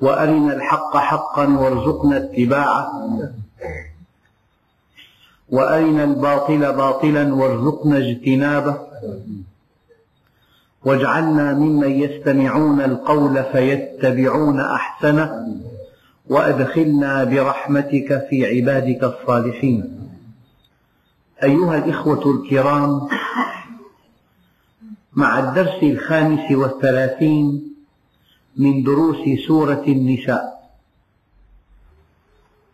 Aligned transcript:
وأرنا 0.00 0.54
الحق 0.54 0.96
حقا 0.96 1.46
وارزقنا 1.46 2.16
اتباعه. 2.16 3.08
وأرنا 5.48 6.04
الباطل 6.04 6.72
باطلا 6.72 7.34
وارزقنا 7.34 7.98
اجتنابه. 7.98 8.78
واجعلنا 10.84 11.54
ممن 11.54 11.90
يستمعون 11.90 12.80
القول 12.80 13.44
فيتبعون 13.44 14.60
أحسنه. 14.60 15.56
وأدخلنا 16.28 17.24
برحمتك 17.24 18.26
في 18.30 18.46
عبادك 18.46 19.04
الصالحين. 19.04 20.00
أيها 21.42 21.76
الإخوة 21.78 22.30
الكرام 22.36 23.08
مع 25.12 25.38
الدرس 25.38 25.82
الخامس 25.82 26.52
والثلاثين 26.52 27.69
من 28.56 28.82
دروس 28.82 29.46
سورة 29.46 29.84
النساء. 29.88 30.60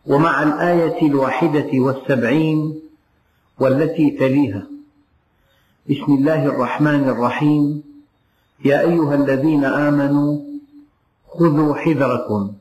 ومع 0.06 0.42
الآية 0.42 1.06
الواحدة 1.06 1.70
والسبعين 1.74 2.80
والتي 3.58 4.10
تليها. 4.10 4.66
بسم 5.90 6.14
الله 6.14 6.46
الرحمن 6.46 7.08
الرحيم. 7.08 7.82
يا 8.64 8.80
أيها 8.80 9.14
الذين 9.14 9.64
آمنوا 9.64 10.40
خذوا 11.28 11.74
حذركم. 11.74 12.52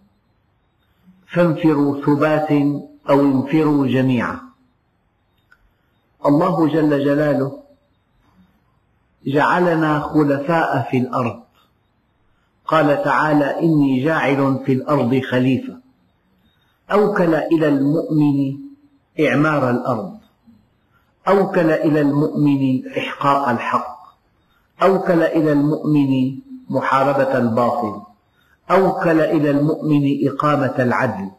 فانفروا 1.28 2.02
ثبات 2.06 2.52
أو 3.09 3.22
انفروا 3.22 3.88
جميعا. 3.88 4.40
الله 6.25 6.68
جل 6.68 7.06
جلاله 7.06 7.59
جعلنا 9.25 10.00
خلفاء 10.00 10.88
في 10.92 10.97
الأرض. 10.97 11.45
قال 12.68 13.04
تعالى 13.04 13.60
إني 13.60 14.04
جاعل 14.04 14.60
في 14.66 14.74
الأرض 14.74 15.20
خليفة. 15.20 15.78
أوكل 16.92 17.36
إلى 17.36 17.68
المؤمن 17.68 18.58
إعمار 19.20 19.70
الأرض. 19.70 20.18
أوكل 21.28 21.72
إلى 21.72 22.02
المؤمن 22.02 22.88
إحقاق 22.98 23.50
الحق. 23.50 23.98
أوكل 24.84 25.24
إلى 25.24 25.52
المؤمن 25.52 26.38
محاربة 26.70 27.38
الباطل. 27.38 28.02
أوكل 28.72 29.22
إلى 29.22 29.52
المؤمن 29.52 30.28
إقامة 30.28 30.76
العدل. 30.80 31.32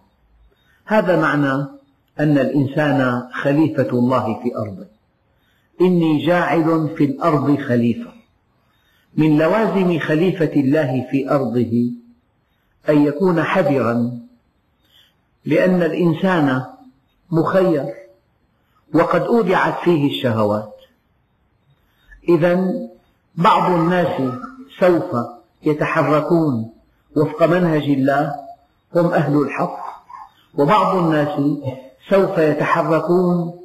هذا 0.84 1.20
معنى 1.20 1.52
أن 2.20 2.38
الإنسان 2.38 3.28
خليفة 3.32 3.88
الله 3.92 4.40
في 4.42 4.56
أرضه. 4.56 4.86
إني 5.80 6.26
جاعل 6.26 6.88
في 6.96 7.04
الأرض 7.04 7.58
خليفة. 7.58 8.15
من 9.16 9.38
لوازم 9.38 9.98
خليفة 9.98 10.52
الله 10.56 11.06
في 11.10 11.30
أرضه 11.30 11.90
أن 12.88 13.06
يكون 13.06 13.42
حذرا 13.42 14.18
لأن 15.44 15.82
الإنسان 15.82 16.64
مخير 17.30 17.84
وقد 18.94 19.22
أودعت 19.22 19.78
فيه 19.84 20.10
الشهوات. 20.10 20.72
إذا 22.28 22.72
بعض 23.34 23.72
الناس 23.72 24.32
سوف 24.80 25.16
يتحركون 25.62 26.72
وفق 27.16 27.42
منهج 27.42 27.82
الله 27.82 28.34
هم 28.96 29.06
أهل 29.06 29.42
الحق 29.42 29.86
وبعض 30.54 30.96
الناس 30.96 31.40
سوف 32.10 32.38
يتحركون 32.38 33.60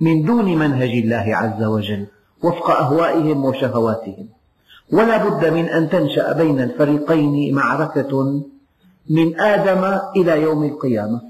من 0.00 0.24
دون 0.24 0.58
منهج 0.58 0.90
الله 0.90 1.36
عز 1.36 1.62
وجل 1.62 2.06
وفق 2.42 2.70
أهوائهم 2.70 3.44
وشهواتهم. 3.44 4.28
ولا 4.92 5.28
بد 5.28 5.46
من 5.46 5.64
أن 5.64 5.88
تنشأ 5.88 6.32
بين 6.32 6.60
الفريقين 6.60 7.54
معركة 7.54 8.42
من 9.10 9.40
آدم 9.40 9.98
إلى 10.16 10.42
يوم 10.42 10.64
القيامة. 10.64 11.20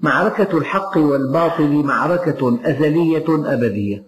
معركة 0.00 0.58
الحق 0.58 0.96
والباطل 0.96 1.70
معركة 1.70 2.58
أزلية 2.64 3.24
أبدية. 3.28 4.02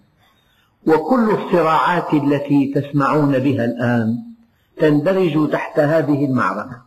وكل 0.86 1.30
الصراعات 1.30 2.14
التي 2.14 2.72
تسمعون 2.74 3.38
بها 3.38 3.64
الآن 3.64 4.18
تندرج 4.76 5.50
تحت 5.50 5.80
هذه 5.80 6.24
المعركة. 6.24 6.82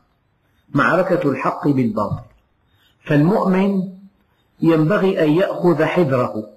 معركة 0.74 1.30
الحق 1.30 1.68
بالباطل. 1.68 2.24
فالمؤمن 3.06 3.90
ينبغي 4.62 5.24
أن 5.24 5.32
يأخذ 5.32 5.84
حذره. 5.84 6.50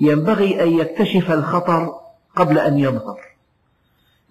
ينبغي 0.00 0.62
أن 0.62 0.68
يكتشف 0.68 1.30
الخطر 1.30 1.94
قبل 2.36 2.58
أن 2.58 2.78
يظهر. 2.78 3.31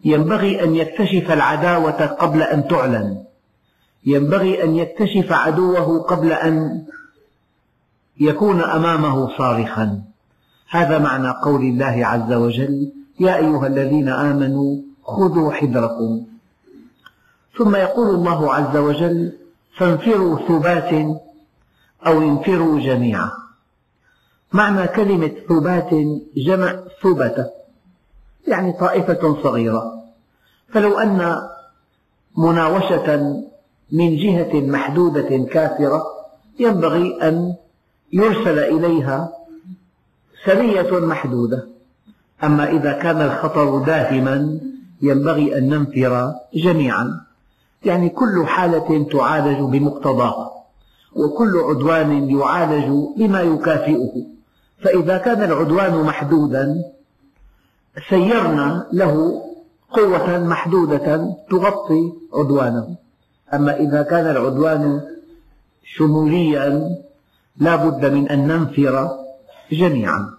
ينبغي 0.06 0.64
أن 0.64 0.76
يكتشف 0.76 1.32
العداوة 1.32 2.06
قبل 2.06 2.42
أن 2.42 2.68
تعلن. 2.68 3.24
ينبغي 4.06 4.64
أن 4.64 4.76
يكتشف 4.76 5.32
عدوه 5.32 6.02
قبل 6.02 6.32
أن 6.32 6.86
يكون 8.20 8.62
أمامه 8.62 9.38
صارخا. 9.38 10.02
هذا 10.70 11.00
معنى 11.00 11.30
قول 11.30 11.62
الله 11.62 12.06
عز 12.06 12.34
وجل 12.34 12.92
يا 13.20 13.36
أيها 13.36 13.68
الذين 13.68 14.10
آمنوا 14.10 14.78
خذوا 15.04 15.52
حذركم. 15.52 16.26
ثم 17.58 17.76
يقول 17.76 18.16
الله 18.16 18.54
عز 18.54 18.78
وجل 18.78 19.34
فانفروا 19.78 20.40
ثبات 20.48 20.94
أو 22.08 22.22
انفروا 22.22 22.80
جميعا. 22.80 23.32
معنى 24.54 24.88
كلمة 24.88 25.32
ثبات 25.50 25.90
جمع 26.38 26.80
ثبتة. 27.04 27.61
يعني 28.48 28.74
طائفة 28.74 29.44
صغيرة. 29.44 29.94
فلو 30.70 31.00
أن 31.00 31.42
مناوشة 32.38 33.42
من 33.92 34.18
جهة 34.18 34.62
محدودة 34.62 35.46
كافرة 35.52 36.04
ينبغي 36.60 37.18
أن 37.22 37.56
يرسل 38.14 38.60
إليها 38.60 39.32
سرية 40.46 41.00
محدودة. 41.00 41.68
أما 42.44 42.70
إذا 42.70 42.92
كان 42.92 43.22
الخطر 43.22 43.78
داهما 43.78 44.60
ينبغي 45.02 45.58
أن 45.58 45.70
ننفر 45.70 46.34
جميعا. 46.54 47.22
يعني 47.86 48.10
كل 48.10 48.44
حالة 48.48 49.08
تعالج 49.12 49.60
بمقتضاها 49.60 50.52
وكل 51.16 51.58
عدوان 51.58 52.30
يعالج 52.30 53.18
بما 53.18 53.42
يكافئه. 53.42 54.26
فإذا 54.84 55.18
كان 55.18 55.44
العدوان 55.44 56.04
محدودا 56.04 56.84
سيرنا 58.10 58.88
له 58.94 59.44
قوة 59.92 60.40
محدودة 60.40 61.36
تغطي 61.50 62.14
عدوانه. 62.34 62.96
أما 63.54 63.76
إذا 63.80 64.02
كان 64.02 64.26
العدوان 64.28 65.02
شموليا 65.84 66.98
لا 67.58 67.76
بد 67.76 68.06
من 68.06 68.30
أن 68.30 68.48
ننفر 68.48 69.10
جميعا. 69.72 70.34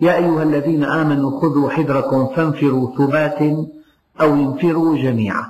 يا 0.00 0.16
أيها 0.16 0.42
الذين 0.42 0.84
آمنوا 0.84 1.40
خذوا 1.40 1.70
حذركم 1.70 2.34
فانفروا 2.34 2.96
ثبات 2.98 3.42
أو 4.20 4.34
انفروا 4.34 4.96
جميعا. 4.96 5.46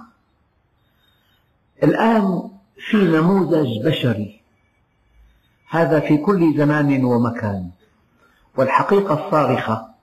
الآن 1.83 2.51
في 2.91 2.97
نموذج 2.97 3.87
بشري. 3.87 4.41
هذا 5.71 6.01
في 6.01 6.17
كل 6.17 6.59
زمان 6.59 7.05
ومكان. 7.05 7.71
والحقيقة 8.57 9.27
الصارخة. 9.27 9.94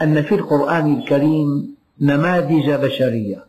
أن 0.00 0.22
في 0.22 0.34
القرآن 0.34 0.94
الكريم 0.98 1.74
نماذج 2.00 2.70
بشرية. 2.70 3.44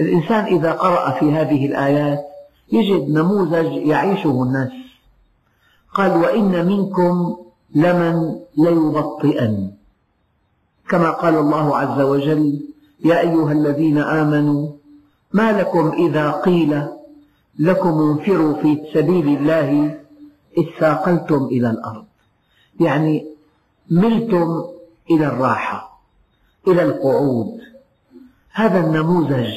الإنسان 0.00 0.44
إذا 0.44 0.72
قرأ 0.72 1.10
في 1.10 1.32
هذه 1.32 1.66
الآيات 1.66 2.24
يجد 2.72 3.10
نموذج 3.10 3.72
يعيشه 3.72 4.42
الناس. 4.42 4.72
قال 5.94 6.10
وإن 6.12 6.66
منكم 6.66 7.36
لمن 7.74 8.34
ليبطئن. 8.56 9.70
كما 10.88 11.10
قال 11.10 11.34
الله 11.34 11.76
عز 11.76 12.00
وجل 12.00 12.60
يا 13.04 13.20
أيها 13.20 13.52
الذين 13.52 13.98
آمنوا 13.98 14.68
ما 15.32 15.52
لكم 15.52 15.92
إذا 15.92 16.30
قيل 16.30 16.88
لكم 17.58 18.00
انفروا 18.00 18.54
في 18.54 18.80
سبيل 18.94 19.28
الله 19.28 20.00
اثاقلتم 20.58 21.44
إلى 21.44 21.70
الأرض. 21.70 22.04
يعني 22.80 23.26
ملتم 23.90 24.73
إلى 25.10 25.26
الراحة 25.26 26.00
إلى 26.68 26.82
القعود. 26.82 27.60
هذا 28.52 28.80
النموذج 28.80 29.54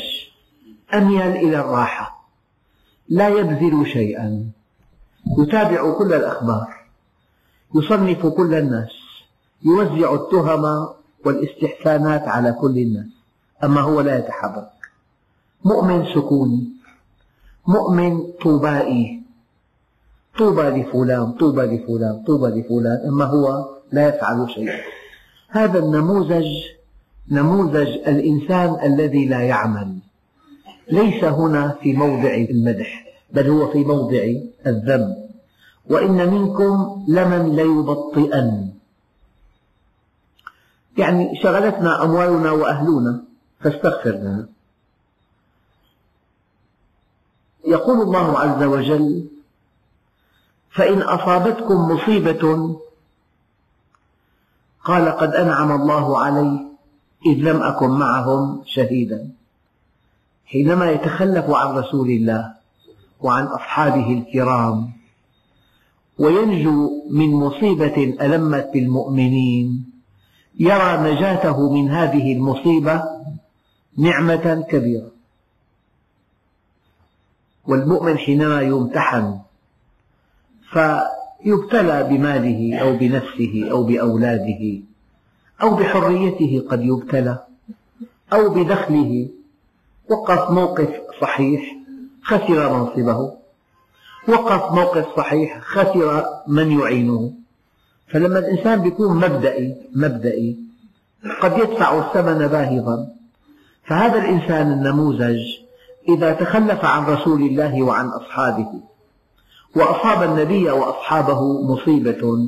أميل 0.93 1.21
إلى 1.21 1.59
الراحة. 1.59 2.27
لا 3.09 3.27
يبذل 3.27 3.87
شيئا. 3.87 4.51
يتابع 5.39 5.97
كل 5.97 6.13
الأخبار. 6.13 6.67
يصنف 7.75 8.25
كل 8.25 8.53
الناس. 8.53 8.91
يوزع 9.63 10.13
التهم 10.13 10.87
والاستحسانات 11.25 12.27
على 12.27 12.51
كل 12.51 12.77
الناس. 12.77 13.07
أما 13.63 13.81
هو 13.81 14.01
لا 14.01 14.17
يتحرك. 14.17 14.71
مؤمن 15.65 16.05
سكوني 16.15 16.67
مؤمن 17.67 18.31
طوبائي. 18.43 19.23
طوبى 20.37 20.61
لفلان 20.61 21.31
طوبى 21.31 21.61
لفلان 21.61 22.23
طوبى 22.27 22.47
لفلان. 22.47 23.07
أما 23.07 23.25
هو 23.25 23.69
لا 23.91 24.07
يفعل 24.07 24.49
شيئا. 24.49 24.96
هذا 25.47 25.79
النموذج 25.79 26.45
نموذج 27.31 27.87
الإنسان 27.87 28.77
الذي 28.83 29.25
لا 29.25 29.41
يعمل. 29.41 29.97
ليس 30.91 31.23
هنا 31.23 31.77
في 31.81 31.93
موضع 31.93 32.33
المدح 32.33 33.05
بل 33.33 33.49
هو 33.49 33.71
في 33.71 33.77
موضع 33.77 34.33
الذم. 34.67 35.15
وإن 35.89 36.33
منكم 36.33 37.05
لمن 37.07 37.55
ليبطئن. 37.55 38.69
يعني 40.97 41.39
شغلتنا 41.43 42.03
أموالنا 42.03 42.51
وأهلنا 42.51 43.23
فاستغفر 43.59 44.11
لنا 44.11 44.47
يقول 47.65 48.01
الله 48.01 48.39
عز 48.39 48.63
وجل 48.63 49.27
فإن 50.71 51.01
أصابتكم 51.01 51.75
مصيبة 51.75 52.79
قال 54.87 55.09
قد 55.09 55.35
أنعم 55.35 55.81
الله 55.81 56.19
علي 56.19 56.59
إذ 57.25 57.37
لم 57.37 57.63
أكن 57.63 57.89
معهم 57.89 58.61
شهيدا. 58.65 59.29
حينما 60.45 60.91
يتخلف 60.91 61.49
عن 61.49 61.75
رسول 61.75 62.09
الله 62.09 62.53
وعن 63.21 63.43
أصحابه 63.45 64.13
الكرام 64.13 64.91
وينجو 66.19 66.91
من 67.11 67.29
مصيبة 67.29 68.15
ألمت 68.21 68.69
بالمؤمنين 68.73 69.91
يرى 70.59 71.13
نجاته 71.13 71.73
من 71.73 71.89
هذه 71.89 72.33
المصيبة 72.33 73.03
نعمة 73.97 74.65
كبيرة. 74.69 75.11
والمؤمن 77.67 78.17
حينما 78.17 78.61
يمتحن 78.61 79.39
فيبتلى 81.43 82.03
بماله 82.03 82.77
أو 82.77 82.97
بنفسه 82.97 83.67
أو 83.71 83.83
بأولاده 83.83 84.79
أو 85.61 85.75
بحريته 85.75 86.63
قد 86.69 86.81
يبتلى 86.85 87.39
أو 88.33 88.49
بدخله. 88.49 89.27
وقف 90.09 90.51
موقف 90.51 90.89
صحيح 91.21 91.75
خسر 92.23 92.73
منصبه. 92.73 93.33
وقف 94.27 94.71
موقف 94.73 95.05
صحيح 95.17 95.61
خسر 95.61 96.25
من 96.47 96.79
يعينه. 96.79 97.33
فلما 98.07 98.39
الإنسان 98.39 98.85
يكون 98.85 99.17
مبدئي 99.17 99.75
مبدئي 99.95 100.57
قد 101.41 101.57
يدفع 101.57 101.99
الثمن 101.99 102.47
باهظا. 102.47 103.07
فهذا 103.85 104.19
الإنسان 104.19 104.71
النموذج 104.71 105.39
إذا 106.09 106.33
تخلف 106.33 106.85
عن 106.85 107.05
رسول 107.05 107.41
الله 107.41 107.83
وعن 107.83 108.07
أصحابه. 108.07 108.81
وأصاب 109.77 110.23
النبي 110.23 110.69
وأصحابه 110.69 111.61
مصيبة. 111.61 112.47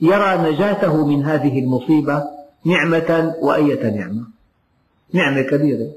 يرى 0.00 0.52
نجاته 0.52 1.06
من 1.06 1.24
هذه 1.24 1.58
المصيبة 1.58 2.24
نعمة 2.64 3.34
وأية 3.40 3.90
نعمة. 3.90 4.26
نعمة 5.12 5.42
كبيرة. 5.42 5.90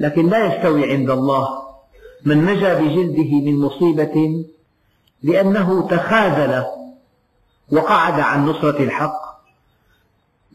لكن 0.00 0.28
لا 0.28 0.46
يستوي 0.46 0.92
عند 0.92 1.10
الله 1.10 1.62
من 2.24 2.44
نجا 2.44 2.74
بجلده 2.74 3.40
من 3.40 3.58
مصيبة 3.58 4.44
لأنه 5.22 5.88
تخاذل 5.88 6.64
وقعد 7.72 8.20
عن 8.20 8.46
نصرة 8.46 8.82
الحق. 8.82 9.22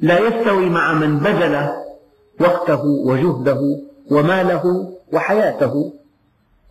لا 0.02 0.20
يستوي 0.20 0.70
مع 0.70 0.94
من 0.94 1.20
بذل 1.20 1.70
وقته 2.40 2.84
وجهده 2.86 3.80
وماله 4.12 4.94
وحياته. 5.14 5.94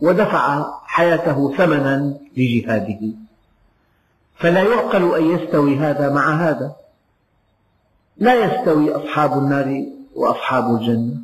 ودفع 0.00 0.64
حياته 0.84 1.56
ثمنا 1.56 2.14
لجهاده. 2.36 3.00
فلا 4.36 4.62
يعقل 4.62 5.14
أن 5.14 5.24
يستوي 5.30 5.76
هذا 5.76 6.12
مع 6.12 6.34
هذا. 6.34 6.76
لا 8.18 8.34
يستوي 8.34 8.94
أصحاب 8.94 9.38
النار 9.38 9.84
وأصحاب 10.14 10.74
الجنة. 10.74 11.14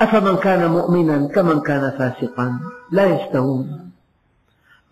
أفمن 0.00 0.36
كان 0.36 0.70
مؤمنا 0.70 1.28
كمن 1.28 1.60
كان 1.60 1.90
فاسقا؟ 1.98 2.60
لا 2.90 3.04
يستوون. 3.04 3.90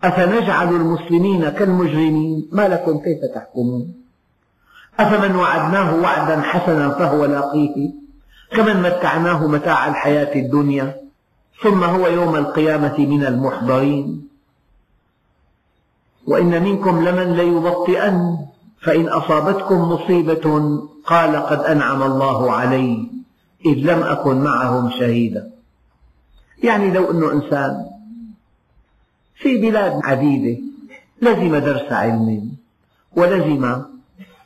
أفنجعل 0.03 0.69
المسلمين 0.69 1.49
كالمجرمين؟ 1.49 2.49
ما 2.51 2.67
لكم؟ 2.67 2.99
كيف 2.99 3.19
تحكمون؟ 3.35 3.93
أفمن 4.99 5.35
وعدناه 5.35 5.95
وعدا 5.95 6.41
حسنا 6.41 6.89
فهو 6.89 7.25
لاقيه؟ 7.25 7.91
كمن 8.51 8.81
متعناه 8.81 9.47
متاع 9.47 9.87
الحياة 9.87 10.35
الدنيا؟ 10.35 11.02
ثم 11.63 11.83
هو 11.83 12.07
يوم 12.07 12.35
القيامة 12.35 12.97
من 12.97 13.25
المحضرين. 13.25 14.27
وإن 16.27 16.63
منكم 16.63 17.07
لمن 17.07 17.35
ليبطئن 17.35 18.37
فإن 18.81 19.07
أصابتكم 19.07 19.79
مصيبة 19.79 20.79
قال 21.05 21.35
قد 21.35 21.59
أنعم 21.59 22.03
الله 22.03 22.51
علي 22.51 23.07
إذ 23.65 23.73
لم 23.73 24.03
أكن 24.03 24.37
معهم 24.37 24.89
شهيدا. 24.89 25.51
يعني 26.63 26.91
لو 26.91 27.11
أنه 27.11 27.31
إنسان 27.31 27.85
في 29.35 29.57
بلاد 29.57 29.99
عديدة 30.03 30.61
لزم 31.21 31.55
درس 31.55 31.91
علم 31.91 32.51
ولزم 33.15 33.81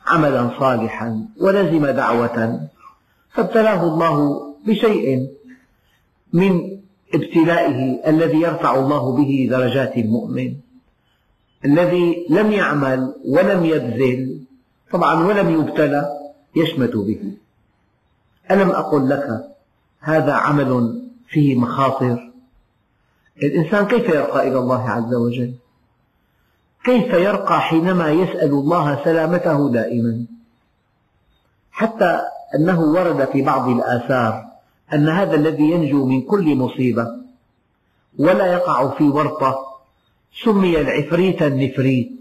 عملا 0.08 0.50
صالحا 0.60 1.26
ولزم 1.42 1.86
دعوة 1.86 2.68
فابتلاه 3.32 3.84
الله 3.84 4.44
بشيء 4.66 5.28
من 6.34 6.78
ابتلائه 7.14 8.10
الذي 8.10 8.42
يرفع 8.42 8.76
الله 8.76 9.16
به 9.16 9.48
درجات 9.52 9.98
المؤمن 9.98 10.54
الذي 11.66 12.26
لم 12.30 12.52
يعمل 12.52 13.16
ولم 13.26 13.66
يبذل 13.66 14.42
طبعا 14.92 15.28
ولم 15.28 15.50
يبتلى 15.62 16.18
يشمت 16.56 16.96
به. 16.96 17.32
ألم 18.52 18.70
أقل 18.70 19.10
لك 19.10 19.56
هذا 20.00 20.34
عمل 20.34 21.02
فيه 21.28 21.56
مخاطر؟ 21.56 22.32
الإنسان 23.44 23.86
كيف 23.88 24.10
يرقى 24.10 24.48
إلى 24.48 24.60
الله 24.60 24.90
عز 24.90 25.14
وجل؟ 25.14 25.54
كيف 26.84 27.14
يرقى 27.14 27.62
حينما 27.62 28.12
يسأل 28.12 28.50
الله 28.50 29.04
سلامته 29.04 29.70
دائما؟ 29.72 30.26
حتى 31.72 32.22
أنه 32.56 32.82
ورد 32.82 33.26
في 33.26 33.42
بعض 33.42 33.70
الآثار 33.70 34.47
أن 34.94 35.10
هذا 35.10 35.36
الذي 35.36 35.64
ينجو 35.64 36.06
من 36.06 36.22
كل 36.22 36.56
مصيبة 36.56 37.08
ولا 38.20 38.46
يقع 38.54 38.90
في 38.98 39.04
ورطة 39.04 39.66
سمي 40.44 40.82
العفريت 40.82 41.42
النفريت. 41.42 42.12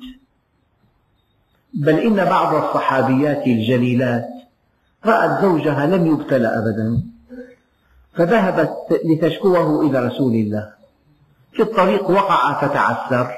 بل 1.75 1.99
إن 1.99 2.25
بعض 2.25 2.55
الصحابيات 2.55 3.47
الجليلات 3.47 4.29
رأت 5.07 5.43
زوجها 5.43 5.87
لم 5.87 6.07
يبتلى 6.07 6.49
أبدا 6.49 7.03
فذهبت 8.15 9.01
لتشكوه 9.05 9.87
إلى 9.87 10.07
رسول 10.07 10.33
الله. 10.33 10.73
في 11.53 11.63
الطريق 11.63 12.11
وقع 12.11 12.61
فتعثر 12.61 13.35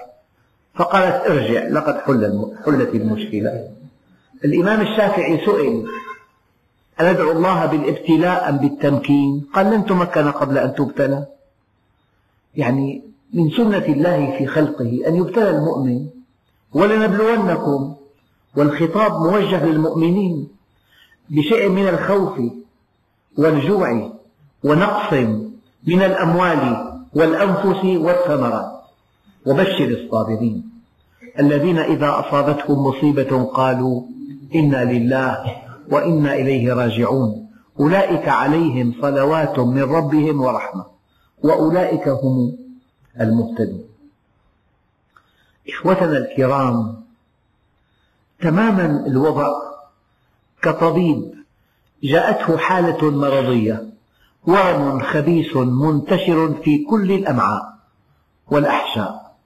فقالت 0.74 1.30
ارجع 1.30 1.68
لقد 1.68 1.98
حلت 2.66 2.94
المشكلة. 2.94 3.68
الإمام 4.44 4.80
الشافعي 4.80 5.44
سئل 5.46 5.86
أندعو 7.00 7.32
الله 7.32 7.66
بالابتلاء 7.66 8.48
أم 8.48 8.56
بالتمكين؟ 8.56 9.46
قال 9.54 9.66
لن 9.66 9.84
تمكن 9.84 10.30
قبل 10.30 10.58
أن 10.58 10.74
تبتلى. 10.74 11.26
يعني 12.56 13.02
من 13.34 13.50
سنة 13.50 13.84
الله 13.84 14.38
في 14.38 14.46
خلقه 14.46 15.00
أن 15.06 15.16
يبتلى 15.16 15.50
المؤمن. 15.50 16.06
ولنبلونكم 16.72 17.94
والخطاب 18.56 19.12
موجه 19.12 19.66
للمؤمنين 19.66 20.48
بشيء 21.30 21.68
من 21.68 21.88
الخوف 21.88 22.40
والجوع 23.38 24.10
ونقص 24.64 25.12
من 25.86 26.02
الأموال 26.02 26.92
والأنفس 27.14 27.84
والثمرات. 27.84 28.72
وبشر 29.46 29.88
الصابرين. 29.88 30.70
الذين 31.38 31.78
إذا 31.78 32.08
أصابتهم 32.20 32.86
مصيبة 32.86 33.44
قالوا 33.44 34.02
إنا 34.54 34.84
لله 34.92 35.67
وإنا 35.90 36.34
إليه 36.34 36.72
راجعون. 36.72 37.48
أولئك 37.80 38.28
عليهم 38.28 38.94
صلوات 39.02 39.58
من 39.58 39.82
ربهم 39.82 40.40
ورحمة. 40.40 40.84
وأولئك 41.42 42.08
هم 42.08 42.56
المهتدون. 43.20 43.84
إخوتنا 45.68 46.18
الكرام 46.18 47.04
تماما 48.40 49.06
الوضع 49.06 49.48
كطبيب 50.62 51.34
جاءته 52.04 52.56
حالة 52.56 53.10
مرضية 53.10 53.88
ورم 54.46 55.00
خبيث 55.00 55.56
منتشر 55.56 56.54
في 56.54 56.84
كل 56.84 57.12
الأمعاء 57.12 57.78
والأحشاء. 58.50 59.36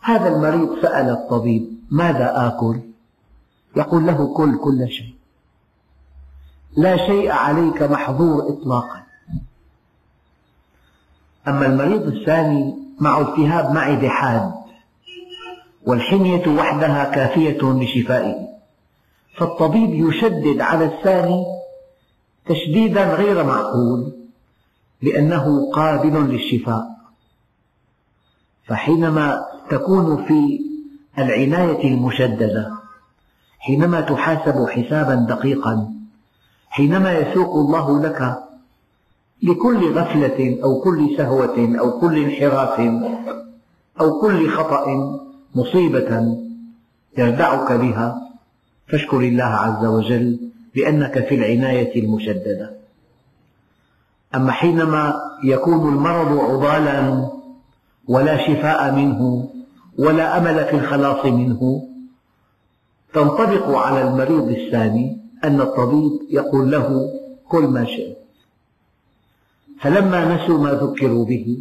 هذا 0.00 0.28
المريض 0.28 0.82
سأل 0.82 1.08
الطبيب 1.08 1.76
ماذا 1.90 2.46
آكل؟ 2.46 2.80
يقول 3.76 4.06
له 4.06 4.34
كل 4.34 4.58
كل 4.58 4.88
شيء. 4.88 5.15
لا 6.76 6.96
شيء 6.96 7.30
عليك 7.30 7.82
محظور 7.82 8.48
إطلاقا. 8.48 9.02
أما 11.48 11.66
المريض 11.66 12.06
الثاني 12.06 12.74
مع 13.00 13.20
التهاب 13.20 13.74
معدة 13.74 14.08
حاد 14.08 14.52
والحمية 15.86 16.48
وحدها 16.48 17.04
كافية 17.04 17.62
لشفائه. 17.62 18.48
فالطبيب 19.36 20.08
يشدد 20.08 20.60
على 20.60 20.84
الثاني 20.84 21.44
تشديدا 22.46 23.14
غير 23.14 23.44
معقول 23.44 24.12
لأنه 25.02 25.70
قابل 25.72 26.30
للشفاء. 26.30 26.96
فحينما 28.64 29.44
تكون 29.70 30.24
في 30.24 30.60
العناية 31.18 31.88
المشددة 31.88 32.72
حينما 33.58 34.00
تحاسب 34.00 34.66
حسابا 34.68 35.14
دقيقا 35.14 35.92
حينما 36.76 37.12
يسوق 37.12 37.54
الله 37.56 38.02
لك 38.02 38.42
لكل 39.42 39.92
غفلة 39.92 40.58
أو 40.64 40.80
كل 40.80 41.16
سهوة 41.16 41.78
أو 41.80 42.00
كل 42.00 42.24
انحراف 42.24 42.80
أو 44.00 44.20
كل 44.20 44.50
خطأ 44.50 44.86
مصيبة 45.54 46.36
يردعك 47.18 47.72
بها 47.72 48.28
فاشكر 48.88 49.20
الله 49.20 49.44
عز 49.44 49.84
وجل 49.84 50.38
بأنك 50.74 51.28
في 51.28 51.34
العناية 51.34 52.02
المشددة. 52.02 52.76
أما 54.34 54.52
حينما 54.52 55.14
يكون 55.44 55.94
المرض 55.94 56.38
عضالا 56.38 57.28
ولا 58.08 58.36
شفاء 58.36 58.94
منه 58.94 59.48
ولا 59.98 60.38
أمل 60.38 60.64
في 60.64 60.76
الخلاص 60.76 61.24
منه 61.24 61.88
تنطبق 63.14 63.76
على 63.76 64.08
المريض 64.08 64.48
الثاني 64.48 65.25
أن 65.44 65.60
الطبيب 65.60 66.12
يقول 66.30 66.70
له 66.70 67.10
كل 67.48 67.64
ما 67.64 67.84
شئت. 67.84 68.16
فلما 69.80 70.34
نسوا 70.34 70.58
ما 70.58 70.70
ذكروا 70.72 71.24
به 71.24 71.58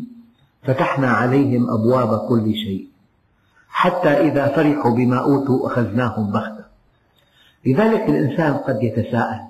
فتحنا 0.63 1.08
عليهم 1.12 1.70
أبواب 1.70 2.27
كل 2.29 2.53
شيء 2.53 2.88
حتى 3.70 4.10
إذا 4.10 4.48
فرحوا 4.48 4.91
بما 4.91 5.17
أوتوا 5.17 5.67
أخذناهم 5.67 6.32
بغتة. 6.32 6.65
لذلك 7.65 8.10
الإنسان 8.10 8.53
قد 8.53 8.84
يتساءل 8.84 9.41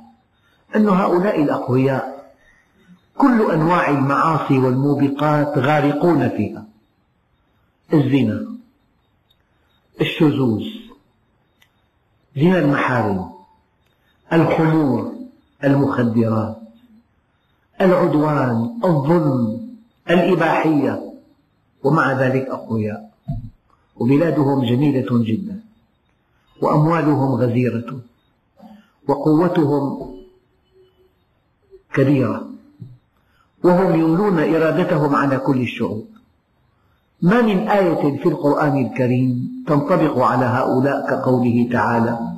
أن 0.75 0.89
هؤلاء 0.89 1.43
الأقوياء 1.43 2.33
كل 3.17 3.51
أنواع 3.51 3.89
المعاصي 3.89 4.57
والموبقات 4.59 5.57
غارقون 5.57 6.29
فيها. 6.29 6.65
الزنا 7.93 8.45
الشذوذ 10.01 10.63
زنا 12.35 12.59
المحارم 12.59 13.34
الخمور 14.33 15.13
المخدرات 15.63 16.57
العدوان 17.81 18.79
الظلم 18.85 19.67
الإباحية 20.09 21.13
ومع 21.83 22.11
ذلك 22.13 22.49
أقوياء. 22.49 23.11
وبلادهم 23.95 24.65
جميلة 24.65 25.07
جدا 25.11 25.59
وأموالهم 26.61 27.31
غزيرة 27.35 27.99
وقوتهم 29.07 30.15
كبيرة 31.93 32.47
وهم 33.63 33.99
يملون 33.99 34.39
إرادتهم 34.39 35.15
على 35.15 35.37
كل 35.37 35.61
الشعوب 35.61 36.05
ما 37.21 37.41
من 37.41 37.67
آية 37.67 38.17
في 38.17 38.29
القرآن 38.29 38.85
الكريم 38.85 39.63
تنطبق 39.67 40.19
على 40.19 40.45
هؤلاء 40.45 41.09
كقوله 41.09 41.69
تعالى 41.71 42.34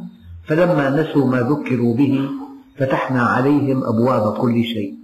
فلما 0.47 0.89
نسوا 0.89 1.25
ما 1.25 1.37
ذكروا 1.37 1.93
به 1.95 2.29
فتحنا 2.77 3.23
عليهم 3.23 3.83
أبواب 3.83 4.37
كل 4.37 4.63
شيء. 4.63 4.97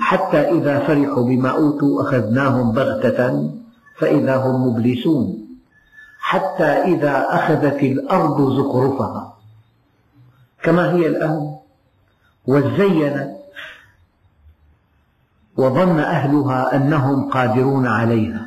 حتى 0.00 0.36
إذا 0.36 0.78
فرحوا 0.78 1.24
بما 1.24 1.48
أوتوا 1.48 2.02
أخذناهم 2.02 2.72
بغتة 2.72 3.50
فإذا 3.98 4.36
هم 4.36 4.68
مبلسون. 4.68 5.46
حتى 6.18 6.64
إذا 6.64 7.26
أخذت 7.30 7.82
الأرض 7.82 8.52
زخرفها. 8.52 9.36
كما 10.62 10.92
هي 10.92 11.06
الآن 11.06 11.56
وزينت 12.46 13.36
وظن 15.56 15.98
أهلها 15.98 16.76
أنهم 16.76 17.30
قادرون 17.30 17.86
عليها. 17.86 18.46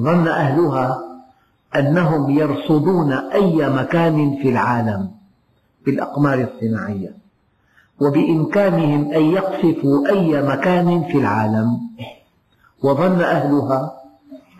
ظن 0.00 0.28
أهلها 0.28 1.05
أنهم 1.74 2.30
يرصدون 2.30 3.12
أي 3.12 3.70
مكان 3.70 4.36
في 4.42 4.48
العالم 4.48 5.10
بالأقمار 5.86 6.48
الصناعية 6.48 7.14
وبإمكانهم 8.00 9.12
أن 9.12 9.22
يقصفوا 9.22 10.08
أي 10.08 10.42
مكان 10.42 11.04
في 11.04 11.18
العالم. 11.18 11.80
وظن 12.82 13.20
أهلها 13.20 13.92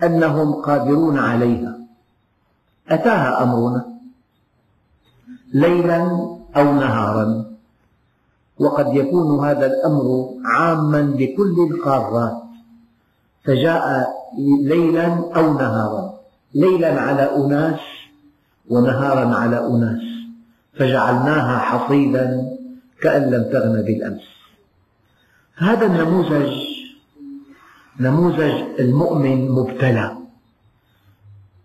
أنهم 0.03 0.53
قادرون 0.53 1.19
عليها. 1.19 1.79
أتاها 2.89 3.43
أمرنا 3.43 3.87
ليلا 5.55 6.03
أو 6.57 6.73
نهارا 6.73 7.57
وقد 8.59 8.95
يكون 8.95 9.45
هذا 9.45 9.67
الأمر 9.67 10.29
عاما 10.45 11.15
لكل 11.19 11.55
القارات 11.71 12.43
فجاء 13.45 14.09
ليلا 14.63 15.07
أو 15.37 15.53
نهارا. 15.53 16.16
ليلا 16.57 17.01
على 17.01 17.37
أناس 17.37 17.81
ونهارا 18.69 19.35
على 19.35 19.67
أناس 19.67 20.03
فجعلناها 20.79 21.59
حصيدا 21.59 22.57
كأن 23.03 23.23
لم 23.31 23.43
تغن 23.53 23.83
بالأمس. 23.83 24.23
هذا 25.57 25.87
النموذج 25.87 26.53
نموذج 28.01 28.55
المؤمن 28.81 29.51
مبتلى 29.51 30.17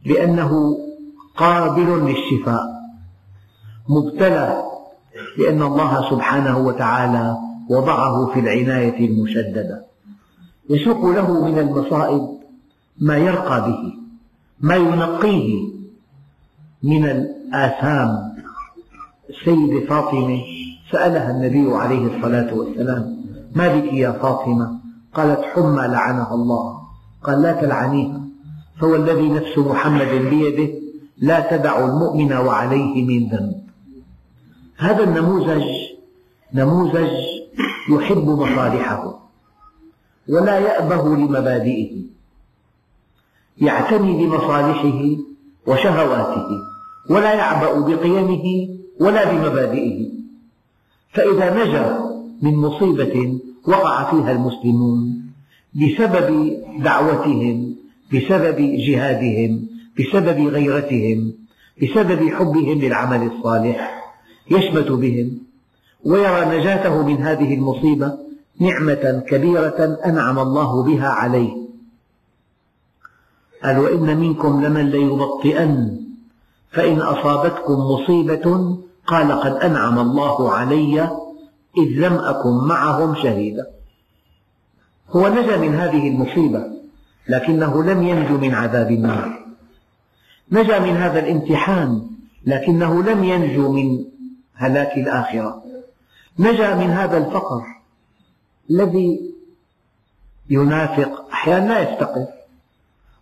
لأنه 0.06 0.78
قابل 1.38 2.06
للشفاء 2.06 2.82
مبتلى 3.90 4.64
لأن 5.38 5.62
الله 5.62 6.10
سبحانه 6.10 6.58
وتعالى 6.58 7.38
وضعه 7.70 8.34
في 8.34 8.40
العناية 8.40 9.08
المشددة. 9.08 9.86
يسوق 10.70 11.06
له 11.06 11.46
من 11.46 11.60
المصائب 11.60 12.40
ما 13.00 13.18
يرقى 13.18 13.62
به. 13.62 14.00
ما 14.62 14.75
ينقيه 14.75 15.70
من 16.84 17.06
الآثام. 17.06 18.32
السيدة 19.30 19.88
فاطمة 19.88 20.41
سألها 20.91 21.32
النبي 21.32 21.75
عليه 21.75 22.18
الصلاة 22.18 22.53
والسلام 22.53 23.18
ما 23.56 23.75
بك 23.75 23.94
يا 23.94 24.12
فاطمة؟ 24.12 24.80
قالت 25.13 25.41
حمى 25.41 25.88
لعنها 25.88 26.34
الله. 26.34 26.82
قال 27.24 27.41
لا 27.41 27.62
تلعنيها 27.62 28.22
فوالذي 28.80 29.30
نفس 29.30 29.58
محمد 29.58 30.08
بيده 30.30 30.74
لا 31.18 31.58
تدع 31.58 31.86
المؤمن 31.86 32.34
وعليه 32.34 33.06
من 33.06 33.30
ذنب. 33.30 33.62
هذا 34.77 35.03
النموذج 35.03 35.63
نموذج 36.53 37.12
يحب 37.89 38.30
مصالحه 38.30 39.20
ولا 40.30 40.60
يأبه 40.60 41.15
لمبادئه. 41.15 42.12
يعتني 43.58 44.25
بمصالحه 44.25 45.01
وشهواته 45.67 46.48
ولا 47.10 47.34
يعبأ 47.34 47.79
بقيمه 47.79 48.67
ولا 49.00 49.31
بمبادئه. 49.31 50.10
فإذا 51.13 51.63
نجا 51.63 52.00
من 52.41 52.55
مصيبة 52.55 53.39
وقع 53.67 54.12
فيها 54.12 54.31
المسلمون 54.31 55.22
بسبب 55.75 56.58
دعوتهم 56.79 57.75
بسبب 58.13 58.58
جهادهم 58.88 59.67
بسبب 60.00 60.48
غيرتهم 60.48 61.34
بسبب 61.84 62.29
حبهم 62.29 62.79
للعمل 62.81 63.31
الصالح 63.31 64.03
يشمت 64.51 64.91
بهم 64.91 65.38
ويرى 66.05 66.58
نجاته 66.58 67.08
من 67.08 67.17
هذه 67.17 67.53
المصيبة 67.53 68.17
نعمة 68.60 69.24
كبيرة 69.27 70.00
أنعم 70.05 70.39
الله 70.39 70.84
بها 70.84 71.08
عليه. 71.10 71.61
قال 73.63 73.80
وإن 73.80 74.18
منكم 74.18 74.65
لمن 74.65 74.89
ليبطئن 74.89 76.01
فإن 76.72 77.01
أصابتكم 77.01 77.74
مصيبة 77.74 78.77
قال 79.08 79.32
قد 79.32 79.51
أنعم 79.51 80.00
الله 80.00 80.51
علي 80.51 81.01
إذ 81.77 81.88
لم 81.88 82.13
أكن 82.13 82.68
معهم 82.68 83.15
شهيدا. 83.15 83.68
هو 85.10 85.27
نجا 85.27 85.58
من 85.58 85.75
هذه 85.75 86.08
المصيبة 86.08 86.68
لكنه 87.27 87.84
لم 87.84 88.03
ينج 88.03 88.32
من 88.32 88.56
عذاب 88.56 88.91
النار. 88.91 89.46
نجا 90.51 90.80
من 90.80 90.98
هذا 90.98 91.20
الامتحان 91.20 92.08
لكنه 92.46 93.03
لم 93.03 93.24
ينجو 93.24 93.72
من 93.72 94.06
هلاك 94.53 94.98
الآخرة. 94.98 95.63
نجا 96.39 96.75
من 96.75 96.89
هذا 96.89 97.18
الفقر 97.18 97.63
الذي 98.70 99.32
ينافق 100.50 101.27
أحيانا 101.34 101.68
لا 101.68 101.91
يستقر 101.91 102.27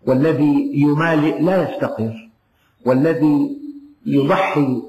والذي 0.08 0.72
يمالئ 0.74 1.42
لا 1.42 1.70
يستقر 1.70 2.30
والذي 2.86 3.58
يضحي 4.06 4.82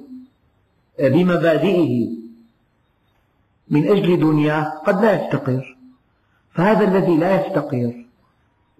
بمبادئه 1.00 2.08
من 3.70 3.88
أجل 3.88 4.20
دنياه 4.20 4.64
قد 4.86 5.04
لا 5.04 5.24
يستقر 5.24 5.76
فهذا 6.54 6.84
الذي 6.84 7.16
لا 7.16 7.46
يستقر 7.46 8.04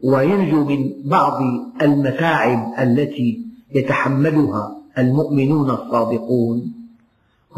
وينجو 0.03 0.65
من 0.65 0.93
بعض 1.05 1.43
المتاعب 1.83 2.75
التي 2.79 3.47
يتحملها 3.75 4.77
المؤمنون 4.99 5.71
الصادقون 5.71 6.73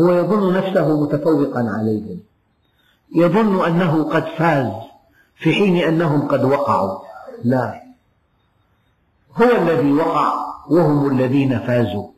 هو 0.00 0.12
يظن 0.12 0.52
نفسه 0.52 1.02
متفوقا 1.02 1.60
عليهم 1.60 2.20
يظن 3.14 3.64
أنه 3.64 4.02
قد 4.02 4.24
فاز 4.38 4.72
في 5.36 5.52
حين 5.52 5.76
أنهم 5.76 6.28
قد 6.28 6.44
وقعوا. 6.44 6.98
لا. 7.44 7.81
هو 9.36 9.62
الذي 9.62 9.92
وقع 9.92 10.32
وهم 10.68 11.10
الذين 11.10 11.58
فازوا. 11.58 12.08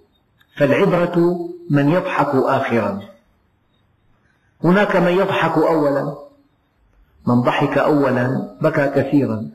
فالعبرة 0.56 1.48
من 1.70 1.88
يضحك 1.88 2.34
آخرا. 2.34 3.00
هناك 4.64 4.96
من 4.96 5.12
يضحك 5.12 5.58
أولا. 5.58 6.14
من 7.26 7.40
ضحك 7.40 7.78
أولا 7.78 8.56
بكى 8.60 8.88
كثيرا. 8.88 9.50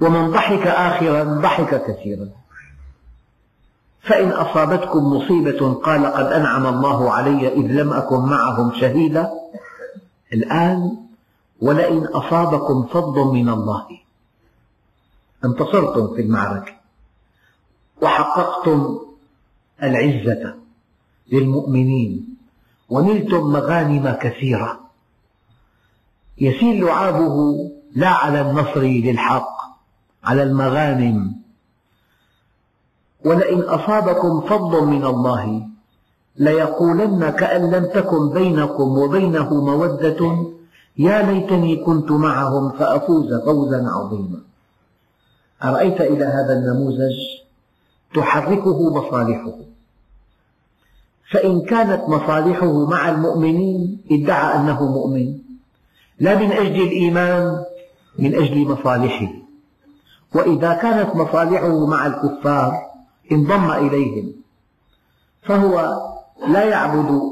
ومن 0.00 0.30
ضحك 0.30 0.66
آخرا 0.66 1.24
ضحك 1.24 1.84
كثيرا. 1.84 2.28
فإن 4.02 4.28
أصابتكم 4.28 5.04
مصيبة 5.04 5.74
قال 5.74 6.06
قد 6.06 6.26
أنعم 6.26 6.66
الله 6.66 7.12
علي 7.12 7.48
إذ 7.48 7.66
لم 7.66 7.92
أكن 7.92 8.20
معهم 8.20 8.72
شهيدا. 8.80 9.30
الآن 10.32 10.96
ولئن 11.60 12.06
أصابكم 12.06 12.86
فضل 12.86 13.24
من 13.24 13.48
الله. 13.48 13.86
انتصرتم 15.44 16.14
في 16.14 16.22
المعركة. 16.22 16.72
وحققتم 18.02 18.98
العزة 19.82 20.54
للمؤمنين. 21.32 22.36
ونلتم 22.90 23.52
مغانم 23.52 24.10
كثيرة. 24.10 24.80
يسيل 26.38 26.84
لعابه 26.84 27.54
لا 27.94 28.08
على 28.08 28.40
النصر 28.40 28.80
للحق 28.80 29.56
على 30.24 30.42
المغانم. 30.42 31.32
ولئن 33.24 33.60
أصابكم 33.60 34.40
فضل 34.40 34.86
من 34.86 35.04
الله 35.04 35.68
ليقولن 36.36 37.30
كأن 37.30 37.70
لم 37.70 37.84
تكن 37.84 38.30
بينكم 38.32 38.98
وبينه 38.98 39.54
مودة. 39.54 40.46
يا 40.98 41.22
ليتني 41.22 41.76
كنت 41.76 42.10
معهم 42.10 42.70
فأفوز 42.70 43.34
فوزا 43.44 43.86
عظيما. 43.88 44.40
أرأيت 45.64 46.00
إلى 46.00 46.24
هذا 46.24 46.52
النموذج 46.52 47.16
تحركه 48.14 48.94
مصالحه؟ 48.94 49.52
فإن 51.32 51.60
كانت 51.60 52.08
مصالحه 52.08 52.86
مع 52.86 53.08
المؤمنين 53.08 54.00
ادعى 54.10 54.56
أنه 54.56 54.92
مؤمن. 54.92 55.38
لا 56.20 56.38
من 56.38 56.52
أجل 56.52 56.82
الإيمان 56.82 57.64
من 58.18 58.34
أجل 58.34 58.68
مصالحه. 58.68 59.32
وإذا 60.34 60.74
كانت 60.74 61.16
مصالحه 61.16 61.86
مع 61.86 62.06
الكفار 62.06 62.90
انضم 63.32 63.70
إليهم. 63.70 64.32
فهو 65.42 66.00
لا 66.48 66.64
يعبد 66.64 67.22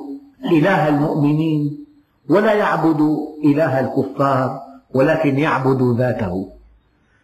إله 0.45 0.89
المؤمنين 0.89 1.85
ولا 2.29 2.53
يعبد 2.53 3.19
إله 3.45 3.81
الكفار 3.81 4.61
ولكن 4.95 5.39
يعبد 5.39 5.99
ذاته. 5.99 6.60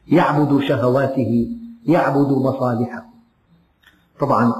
يعبد 0.08 0.60
شهواته 0.60 1.48
يعبد 1.86 2.32
مصالحه. 2.32 3.06
طبعا 4.20 4.54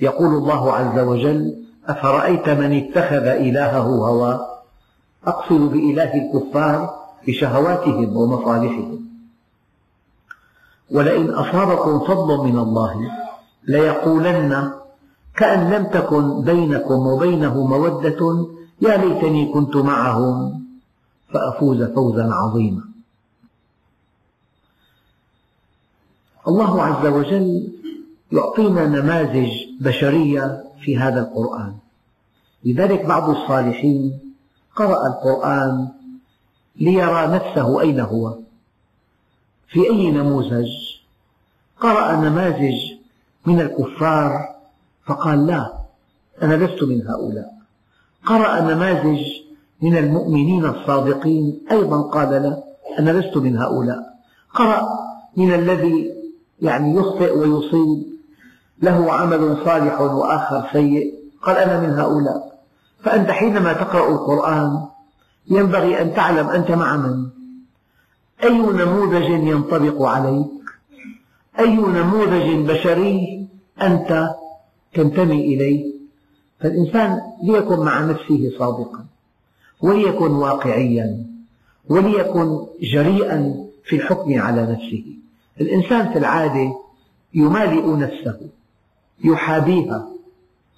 يقول 0.00 0.34
الله 0.34 0.72
عز 0.72 0.98
وجل 0.98 1.64
أفرأيت 1.86 2.48
من 2.48 2.72
اتخذ 2.72 3.26
إلهه 3.26 3.82
هواه 3.82 4.46
أقصد 5.26 5.60
بإله 5.60 6.14
الكفار 6.14 6.94
بشهواتهم 7.26 8.16
ومصالحهم. 8.16 9.06
ولئن 10.90 11.30
أصابكم 11.30 12.06
فضل 12.06 12.44
من 12.44 12.58
الله 12.58 12.94
ليقولن 13.68 14.72
كأن 15.36 15.70
لم 15.70 15.84
تكن 15.84 16.40
بينكم 16.40 17.06
وبينه 17.06 17.66
مودة 17.66 18.46
يا 18.80 18.96
ليتني 18.96 19.52
كنت 19.52 19.76
معهم 19.76 20.62
فأفوز 21.32 21.82
فوزا 21.82 22.34
عظيما. 22.34 22.95
الله 26.48 26.82
عز 26.82 27.06
وجل 27.06 27.72
يعطينا 28.32 28.86
نماذج 28.86 29.50
بشرية 29.80 30.64
في 30.84 30.98
هذا 30.98 31.20
القرآن. 31.20 31.74
لذلك 32.64 33.04
بعض 33.04 33.30
الصالحين 33.30 34.18
قرأ 34.76 35.06
القرآن 35.06 35.88
ليرى 36.76 37.26
نفسه 37.26 37.80
أين 37.80 38.00
هو. 38.00 38.38
في 39.68 39.90
أي 39.90 40.10
نموذج؟ 40.10 40.68
قرأ 41.80 42.16
نماذج 42.16 42.74
من 43.46 43.60
الكفار 43.60 44.54
فقال 45.06 45.46
لا 45.46 45.72
أنا 46.42 46.54
لست 46.54 46.82
من 46.82 47.06
هؤلاء. 47.06 47.52
قرأ 48.26 48.60
نماذج 48.60 49.20
من 49.82 49.96
المؤمنين 49.96 50.66
الصادقين 50.66 51.60
أيضا 51.70 52.02
قال 52.02 52.30
لا 52.30 52.62
أنا 52.98 53.10
لست 53.10 53.36
من 53.36 53.56
هؤلاء. 53.56 54.16
قرأ 54.54 54.88
من 55.36 55.54
الذي 55.54 56.15
يعني 56.62 56.96
يخطئ 56.96 57.38
ويصيب. 57.38 58.06
له 58.82 59.12
عمل 59.12 59.56
صالح 59.64 60.00
وآخر 60.00 60.68
سيء. 60.72 61.14
قال 61.42 61.56
أنا 61.56 61.80
من 61.80 61.98
هؤلاء. 61.98 62.62
فأنت 63.02 63.30
حينما 63.30 63.72
تقرأ 63.72 64.08
القرآن 64.08 64.86
ينبغي 65.50 66.02
أن 66.02 66.14
تعلم 66.14 66.48
أنت 66.48 66.70
مع 66.70 66.96
من. 66.96 67.26
أي 68.44 68.58
نموذج 68.58 69.30
ينطبق 69.30 70.02
عليك؟ 70.02 70.46
أي 71.58 71.76
نموذج 71.76 72.70
بشري 72.70 73.46
أنت 73.82 74.34
تنتمي 74.94 75.54
إليه؟ 75.54 75.96
فالإنسان 76.60 77.20
ليكن 77.42 77.78
مع 77.80 78.00
نفسه 78.04 78.52
صادقا 78.58 79.04
وليكن 79.80 80.30
واقعيا 80.30 81.26
وليكن 81.88 82.66
جريئا 82.82 83.66
في 83.84 83.96
الحكم 83.96 84.40
على 84.40 84.62
نفسه. 84.62 85.04
الإنسان 85.60 86.12
في 86.12 86.18
العادة 86.18 86.74
يمالئ 87.34 87.96
نفسه 87.96 88.40
يحابيها 89.24 90.08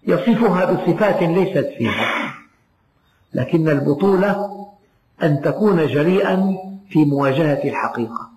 يصفها 0.06 0.72
بصفات 0.72 1.22
ليست 1.22 1.68
فيها. 1.78 2.34
لكن 3.34 3.68
البطولة 3.68 4.66
أن 5.22 5.42
تكون 5.42 5.86
جريئا 5.86 6.56
في 6.90 7.04
مواجهة 7.04 7.68
الحقيقة. 7.68 8.30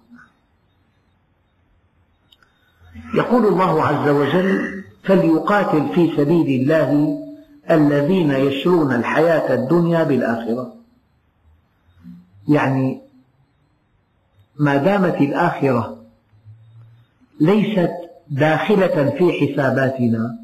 يقول 3.13 3.45
الله 3.45 3.83
عز 3.83 4.09
وجل 4.09 4.83
فليقاتل 5.03 5.95
في 5.95 6.17
سبيل 6.17 6.61
الله 6.61 7.19
الذين 7.71 8.31
يشرون 8.31 8.93
الحياة 8.93 9.53
الدنيا 9.53 10.03
بالآخرة. 10.03 10.73
يعني 12.47 13.01
ما 14.55 14.77
دامت 14.77 15.21
الآخرة 15.21 16.00
ليست 17.41 17.91
داخلة 18.29 19.15
في 19.17 19.31
حساباتنا 19.33 20.37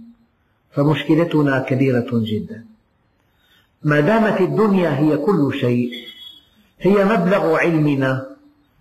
فمشكلتنا 0.72 1.60
كبيرة 1.60 2.08
جدا. 2.14 2.66
ما 3.84 4.00
دامت 4.00 4.42
الدنيا 4.42 4.90
هي 5.00 5.18
كل 5.18 5.54
شيء 5.60 5.92
هي 6.80 7.06
مبلغ 7.06 7.56
علمنا 7.56 8.28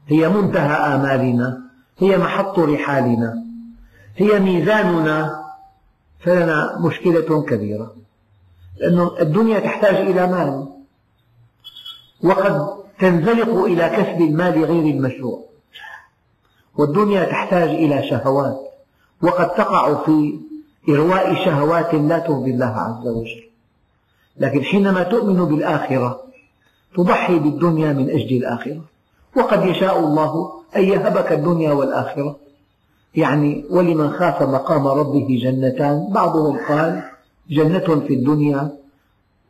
هي 0.08 0.28
منتهى 0.28 0.94
آمالنا 0.94 1.62
هي 1.98 2.18
محط 2.18 2.58
رحالنا 2.58 3.42
هي 4.16 4.40
ميزاننا 4.40 5.44
فلنا 6.20 6.78
مشكلة 6.80 7.42
كبيرة. 7.42 7.94
لأن 8.80 9.10
الدنيا 9.20 9.60
تحتاج 9.60 9.94
إلى 9.94 10.26
مال 10.26 10.68
وقد 12.22 12.76
تنزلق 12.98 13.64
إلى 13.64 13.88
كسب 13.88 14.20
المال 14.20 14.64
غير 14.64 14.94
المشروع. 14.94 15.44
والدنيا 16.78 17.24
تحتاج 17.24 17.68
إلى 17.68 18.08
شهوات 18.10 18.60
وقد 19.22 19.48
تقع 19.54 20.04
في 20.04 20.38
إرواء 20.88 21.34
شهوات 21.44 21.94
لا 21.94 22.18
ترضي 22.18 22.50
الله 22.50 22.66
عز 22.66 23.08
وجل. 23.08 23.42
لكن 24.36 24.62
حينما 24.62 25.02
تؤمن 25.02 25.44
بالآخرة 25.44 26.20
تضحي 26.96 27.38
بالدنيا 27.38 27.92
من 27.92 28.10
أجل 28.10 28.36
الآخرة. 28.36 28.80
وقد 29.36 29.64
يشاء 29.64 29.98
الله 29.98 30.52
أن 30.76 30.84
يهبك 30.84 31.32
الدنيا 31.32 31.72
والآخرة. 31.72 32.36
يعني 33.14 33.64
ولمن 33.70 34.10
خاف 34.10 34.42
مقام 34.42 34.86
ربه 34.86 35.38
جنتان 35.42 36.08
بعضهم 36.10 36.58
قال 36.68 37.02
جنة 37.50 38.00
في 38.06 38.14
الدنيا 38.14 38.76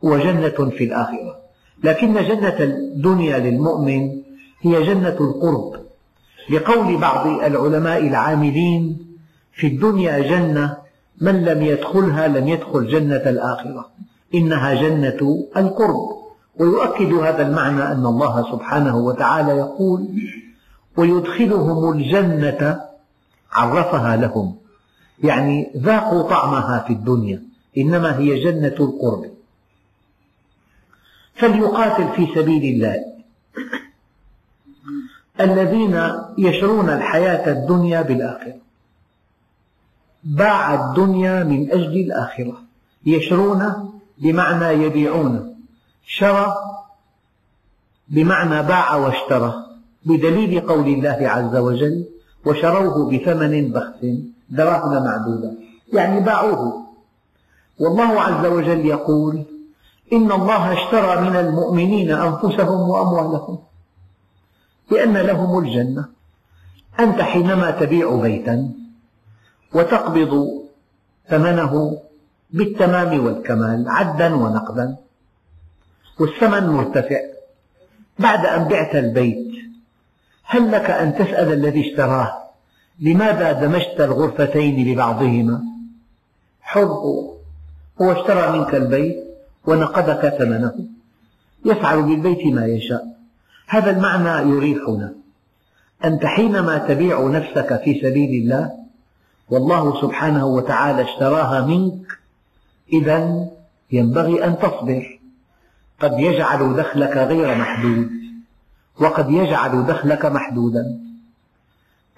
وجنة 0.01 0.69
في 0.69 0.83
الآخرة. 0.83 1.35
لكن 1.83 2.13
جنة 2.13 2.59
الدنيا 2.59 3.37
للمؤمن 3.37 4.21
هي 4.61 4.83
جنة 4.83 5.17
القرب. 5.21 5.86
لقول 6.49 6.97
بعض 6.97 7.27
العلماء 7.27 8.07
العاملين 8.07 8.97
في 9.53 9.67
الدنيا 9.67 10.19
جنة 10.19 10.77
من 11.21 11.45
لم 11.45 11.61
يدخلها 11.61 12.27
لم 12.27 12.47
يدخل 12.47 12.87
جنة 12.87 13.15
الآخرة 13.15 13.89
إنها 14.35 14.73
جنة 14.73 15.47
القرب. 15.57 16.17
ويؤكد 16.59 17.13
هذا 17.13 17.47
المعنى 17.47 17.83
أن 17.91 18.05
الله 18.05 18.51
سبحانه 18.51 18.97
وتعالى 18.97 19.51
يقول 19.51 20.07
ويدخلهم 20.97 21.91
الجنة 21.93 22.81
عرفها 23.51 24.15
لهم. 24.15 24.55
يعني 25.23 25.71
ذاقوا 25.77 26.29
طعمها 26.29 26.83
في 26.87 26.93
الدنيا 26.93 27.43
إنما 27.77 28.17
هي 28.17 28.43
جنة 28.43 28.75
القرب. 28.79 29.25
فليقاتل 31.35 32.15
في 32.15 32.27
سبيل 32.35 32.75
الله. 32.75 32.95
الذين 35.41 36.11
يشرون 36.37 36.89
الحياة 36.89 37.51
الدنيا 37.51 38.01
بالآخرة. 38.01 38.55
باع 40.23 40.73
الدنيا 40.73 41.43
من 41.43 41.71
أجل 41.71 41.97
الآخرة. 41.99 42.53
يشرون 43.05 43.91
بمعنى 44.17 44.83
يبيعون. 44.83 45.55
شرى 46.07 46.55
بمعنى 48.07 48.63
باع 48.63 48.95
واشترى. 48.95 49.53
بدليل 50.05 50.59
قول 50.59 50.87
الله 50.87 51.17
عز 51.21 51.55
وجل 51.55 52.05
وشروه 52.45 53.11
بثمن 53.11 53.71
بخس 53.71 54.05
دراهم 54.49 55.03
معدودة 55.03 55.53
يعني 55.93 56.19
باعوه. 56.19 56.83
والله 57.79 58.21
عز 58.21 58.45
وجل 58.45 58.85
يقول 58.85 59.43
إن 60.13 60.31
الله 60.31 60.73
اشترى 60.73 61.21
من 61.21 61.35
المؤمنين 61.35 62.11
أنفسهم 62.11 62.89
وأموالهم 62.89 63.59
بأن 64.91 65.17
لهم 65.17 65.59
الجنة. 65.59 66.05
أنت 66.99 67.21
حينما 67.21 67.71
تبيع 67.71 68.15
بيتا 68.15 68.71
وتقبض 69.73 70.63
ثمنه 71.29 72.01
بالتمام 72.51 73.25
والكمال 73.25 73.85
عدا 73.87 74.35
ونقدا 74.35 74.95
والثمن 76.19 76.67
مرتفع. 76.67 77.19
بعد 78.19 78.45
أن 78.45 78.67
بعت 78.67 78.95
البيت 78.95 79.47
هل 80.43 80.71
لك 80.71 80.89
أن 80.89 81.15
تسأل 81.15 81.53
الذي 81.53 81.89
اشتراه 81.89 82.43
لماذا 82.99 83.51
دمجت 83.51 84.01
الغرفتين 84.01 84.93
ببعضهما 84.93 85.63
حر 86.61 86.83
هو 88.01 88.11
اشترى 88.11 88.59
منك 88.59 88.75
البيت 88.75 89.23
ونقدك 89.65 90.29
ثمنه. 90.29 90.73
يفعل 91.65 92.03
بالبيت 92.03 92.45
ما 92.45 92.65
يشاء. 92.65 93.16
هذا 93.67 93.91
المعنى 93.91 94.49
يريحنا 94.49 95.13
أنت 96.05 96.25
حينما 96.25 96.77
تبيع 96.77 97.27
نفسك 97.27 97.81
في 97.83 98.01
سبيل 98.01 98.43
الله 98.43 98.71
والله 99.49 100.01
سبحانه 100.01 100.45
وتعالى 100.45 101.01
اشتراها 101.01 101.65
منك 101.65 102.19
إذا 102.93 103.47
ينبغي 103.91 104.45
أن 104.45 104.59
تصبر. 104.59 105.19
قد 106.01 106.19
يجعل 106.19 106.75
دخلك 106.75 107.17
غير 107.17 107.55
محدود 107.57 108.09
وقد 108.99 109.29
يجعل 109.29 109.85
دخلك 109.85 110.25
محدودا. 110.25 110.99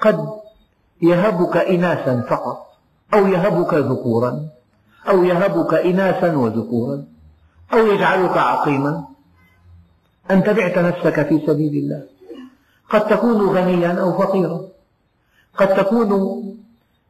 قد 0.01 0.29
يهبك 1.01 1.57
إناثا 1.57 2.21
فقط 2.29 2.65
أو 3.13 3.27
يهبك 3.27 3.73
ذكورا 3.73 4.49
أو 5.09 5.23
يهبك 5.23 5.73
إناثا 5.73 6.35
وذكورا 6.37 7.03
أو 7.73 7.87
يجعلك 7.87 8.37
عقيما. 8.37 9.05
أنت 10.31 10.49
بعت 10.49 10.77
نفسك 10.77 11.27
في 11.27 11.41
سبيل 11.47 11.73
الله. 11.73 12.03
قد 12.89 13.07
تكون 13.07 13.49
غنيا 13.57 13.91
أو 14.01 14.17
فقيرا. 14.17 14.61
قد 15.57 15.75
تكون 15.75 16.09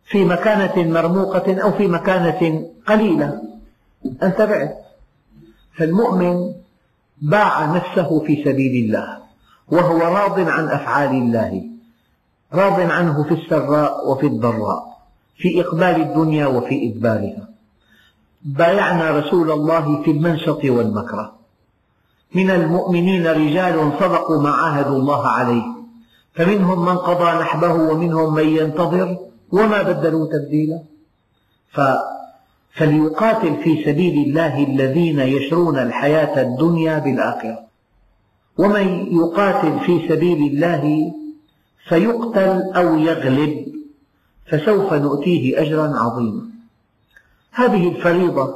في 0.06 0.26
مكانة 0.26 0.90
مرموقة 0.90 1.62
أو 1.62 1.72
في 1.72 1.88
مكانة 1.88 2.70
قليلة. 2.88 3.42
أنت 4.24 4.42
بعت 4.42 4.78
فالمؤمن 5.78 6.54
باع 7.22 7.66
نفسه 7.66 8.20
في 8.20 8.44
سبيل 8.44 8.86
الله 8.86 9.18
وهو 9.68 9.98
راض 9.98 10.40
عن 10.40 10.68
أفعال 10.68 11.10
الله 11.10 11.64
راض 12.54 12.80
عنه 12.80 13.24
في 13.24 13.34
السراء 13.34 14.10
وفي 14.10 14.28
الضراء 14.28 15.00
في 15.38 15.62
إقبال 15.62 16.02
الدنيا 16.02 16.48
وفي 16.48 16.88
إدبارها 16.88 17.50
بايعنا 18.42 19.12
رسول 19.12 19.52
الله 19.52 20.04
في 20.04 20.12
المنشط 20.12 20.66
والمكره. 20.66 21.38
من 22.36 22.50
المؤمنين 22.50 23.28
رجال 23.28 23.92
صدقوا 24.00 24.42
ما 24.42 24.50
عاهدوا 24.50 24.98
الله 24.98 25.28
عليه. 25.28 25.63
فمنهم 26.34 26.86
من 26.86 26.98
قضى 26.98 27.42
نحبه 27.42 27.74
ومنهم 27.74 28.34
من 28.34 28.48
ينتظر 28.48 29.18
وما 29.52 29.82
بدلوا 29.82 30.28
تبديلا. 30.28 30.84
فليقاتل 32.74 33.56
في 33.63 33.84
سبيل 33.86 34.28
الله 34.28 34.63
الذين 34.63 35.20
يشرون 35.20 35.78
الحياة 35.78 36.42
الدنيا 36.42 37.00
بالآخرة. 37.00 37.60
ومن 38.58 39.15
يقاتل 39.15 39.80
في 39.80 40.10
سبيل 40.10 40.54
الله 40.54 41.13
فيقتل 41.88 42.72
أو 42.76 42.98
يغلب 42.98 43.65
فسوف 44.52 44.94
نؤتيه 44.94 45.62
أجرا 45.62 45.94
عظيما. 45.98 46.50
هذه 47.52 47.89
الفريضة 47.89 48.56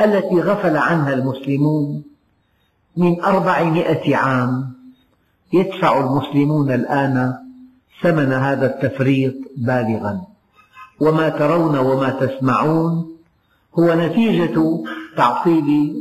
التي 0.00 0.40
غفل 0.40 0.76
عنها 0.76 1.12
المسلمون 1.12 2.02
من 2.98 3.22
أربعمائة 3.22 4.16
عام. 4.16 4.72
يدفع 5.52 6.00
المسلمون 6.00 6.70
الآن 6.70 7.34
ثمن 8.02 8.32
هذا 8.32 8.66
التفريط 8.66 9.34
بالغا. 9.56 10.22
وما 11.00 11.28
ترون 11.28 11.78
وما 11.78 12.10
تسمعون 12.10 13.16
هو 13.78 13.94
نتيجة 13.94 14.84
تعطيل 15.16 15.96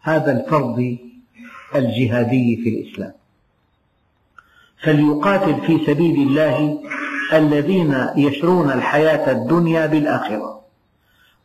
هذا 0.00 0.32
الفرض 0.32 0.96
الجهادي 1.74 2.56
في 2.56 2.68
الإسلام. 2.68 3.12
فليقاتل 4.82 5.66
في 5.66 5.86
سبيل 5.86 6.28
الله 6.28 6.78
الذين 7.32 8.06
يشرون 8.16 8.70
الحياة 8.70 9.32
الدنيا 9.32 9.86
بالآخرة. 9.86 10.60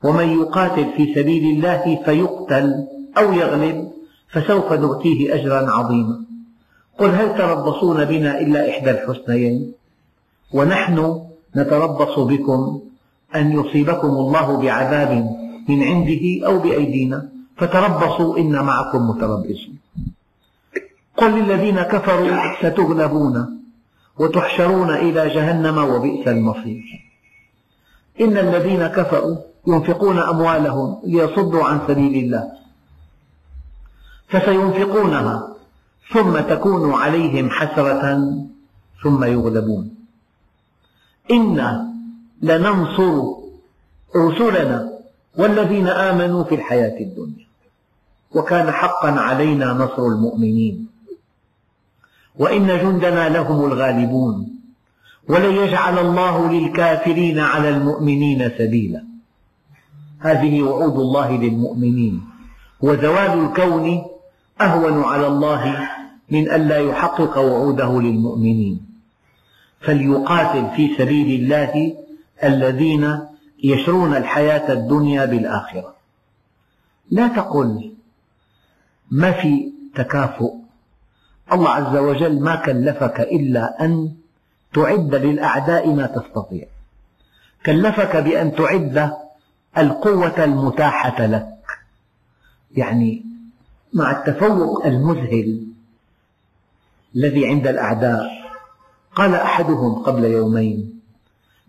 ومن 0.03 0.39
يقاتل 0.39 0.87
في 0.97 1.13
سبيل 1.15 1.43
الله 1.55 2.03
فيقتل 2.05 2.87
أو 3.17 3.33
يغلب 3.33 3.96
فسوف 4.29 4.73
نؤتيه 4.73 5.35
أجرا 5.35 5.71
عظيما. 5.71 6.23
قل 6.97 7.09
هل 7.09 7.37
تربصون 7.37 8.05
بنا 8.05 8.41
إلا 8.41 8.69
إحدى 8.69 8.91
الحسنيين؟ 8.91 9.73
ونحن 10.53 11.21
نتربص 11.55 12.19
بكم 12.19 12.81
أن 13.35 13.51
يصيبكم 13.51 14.07
الله 14.07 14.61
بعذاب 14.61 15.11
من 15.69 15.83
عنده 15.83 16.47
أو 16.47 16.59
بأيدينا 16.59 17.29
فتربصوا 17.57 18.37
إنا 18.37 18.61
معكم 18.61 19.09
متربصون 19.09 19.77
قل 21.17 21.31
للذين 21.39 21.81
كفروا 21.81 22.37
ستغلبون 22.61 23.61
وتحشرون 24.19 24.89
إلى 24.89 25.29
جهنم 25.29 25.77
وبئس 25.77 26.27
المصير. 26.27 26.83
إن 28.21 28.37
الذين 28.37 28.87
كفروا 28.87 29.35
ينفقون 29.67 30.19
أموالهم 30.19 30.99
ليصدوا 31.03 31.63
عن 31.63 31.79
سبيل 31.87 32.23
الله. 32.25 32.51
فسينفقونها 34.27 35.55
ثم 36.13 36.39
تكون 36.39 36.93
عليهم 36.93 37.49
حسرة 37.49 38.33
ثم 39.03 39.23
يغلبون. 39.23 39.95
إنا 41.31 41.93
لننصر 42.41 43.23
رسلنا 44.15 44.89
والذين 45.37 45.87
آمنوا 45.87 46.43
في 46.43 46.55
الحياة 46.55 46.99
الدنيا 47.01 47.47
وكان 48.31 48.71
حقا 48.71 49.11
علينا 49.11 49.73
نصر 49.73 50.05
المؤمنين. 50.05 50.87
وإن 52.35 52.67
جندنا 52.67 53.29
لهم 53.29 53.65
الغالبون 53.65 54.59
ولن 55.29 55.55
يجعل 55.55 55.99
الله 55.99 56.51
للكافرين 56.51 57.39
على 57.39 57.69
المؤمنين 57.69 58.51
سبيلا. 58.57 59.03
هذه 60.19 60.61
وعود 60.61 60.95
الله 60.95 61.37
للمؤمنين 61.37 62.21
وزوال 62.81 63.39
الكون 63.39 64.05
أهون 64.61 65.03
على 65.03 65.27
الله 65.27 65.89
من 66.29 66.51
ألا 66.51 66.77
يحقق 66.77 67.37
وعوده 67.37 68.01
للمؤمنين. 68.01 68.85
فليقاتل 69.81 70.75
في 70.75 70.95
سبيل 70.97 71.41
الله 71.41 71.97
الذين 72.43 73.19
يشرون 73.63 74.15
الحياة 74.15 74.73
الدنيا 74.73 75.25
بالآخرة. 75.25 75.95
لا 77.11 77.27
تقل 77.27 77.93
ما 79.11 79.31
في 79.31 79.71
تكافؤ. 79.95 80.53
الله 81.53 81.69
عز 81.69 81.95
وجل 81.97 82.41
ما 82.41 82.55
كلفك 82.55 83.19
إلا 83.19 83.85
أن 83.85 84.11
تعد 84.73 85.15
للأعداء 85.15 85.89
ما 85.93 86.05
تستطيع. 86.05 86.65
كلفك 87.65 88.15
بأن 88.15 88.55
تعد 88.55 89.13
القوة 89.77 90.43
المتاحة 90.43 91.25
لك. 91.25 91.47
يعني 92.75 93.25
مع 93.97 94.11
التفوق 94.11 94.85
المذهل 94.85 95.67
الذي 97.15 97.47
عند 97.47 97.67
الأعداء. 97.67 98.47
قال 99.15 99.35
أحدهم 99.35 99.93
قبل 99.95 100.23
يومين 100.23 100.99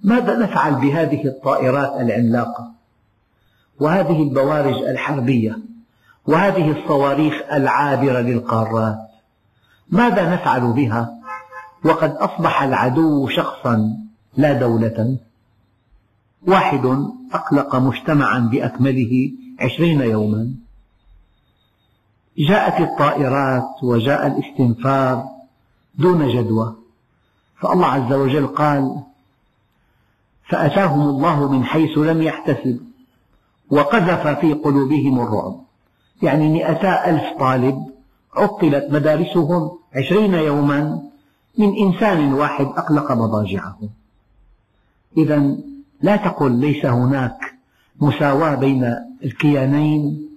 ماذا 0.05 0.39
نفعل 0.39 0.75
بهذه 0.75 1.27
الطائرات 1.27 2.01
العملاقة؟ 2.01 2.73
وهذه 3.81 4.23
البوارج 4.23 4.75
الحربية 4.75 5.59
وهذه 6.27 6.71
الصواريخ 6.71 7.35
العابرة 7.53 8.21
للقارات 8.21 8.99
ماذا 9.91 10.35
نفعل 10.35 10.73
بها؟ 10.73 11.15
وقد 11.85 12.11
أصبح 12.11 12.63
العدو 12.63 13.29
شخصا 13.29 13.97
لا 14.37 14.53
دولة. 14.53 15.17
واحد 16.47 16.87
أقلق 17.33 17.77
مجتمعا 17.77 18.39
بأكمله 18.39 19.31
عشرين 19.61 20.01
يوما. 20.01 20.51
جاءت 22.39 22.81
الطائرات 22.81 23.69
وجاء 23.83 24.27
الاستنفار 24.27 25.25
دون 25.95 26.29
جدوى. 26.29 26.75
فالله 27.61 27.87
عز 27.87 28.13
وجل 28.13 28.47
قال 28.47 29.03
فأتاهم 30.49 31.09
الله 31.09 31.53
من 31.53 31.65
حيث 31.65 31.99
لم 31.99 32.23
يحتسب 32.23 32.81
وقذف 33.71 34.27
في 34.27 34.53
قلوبهم 34.53 35.21
الرعب. 35.21 35.61
يعني 36.23 36.49
مئتا 36.49 37.11
ألف 37.11 37.39
طالب 37.39 37.87
عطلت 38.37 38.87
مدارسهم 38.91 39.71
عشرين 39.97 40.35
يوما 40.35 41.03
من 41.59 41.77
إنسان 41.77 42.33
واحد 42.33 42.67
أقلق 42.67 43.13
مضاجعهم 43.13 43.91
إذا 45.17 45.57
لا 46.01 46.17
تقل 46.17 46.53
ليس 46.53 46.87
هناك 46.87 47.55
مساواة 48.01 48.55
بين 48.55 48.97
الكيانين 49.25 50.28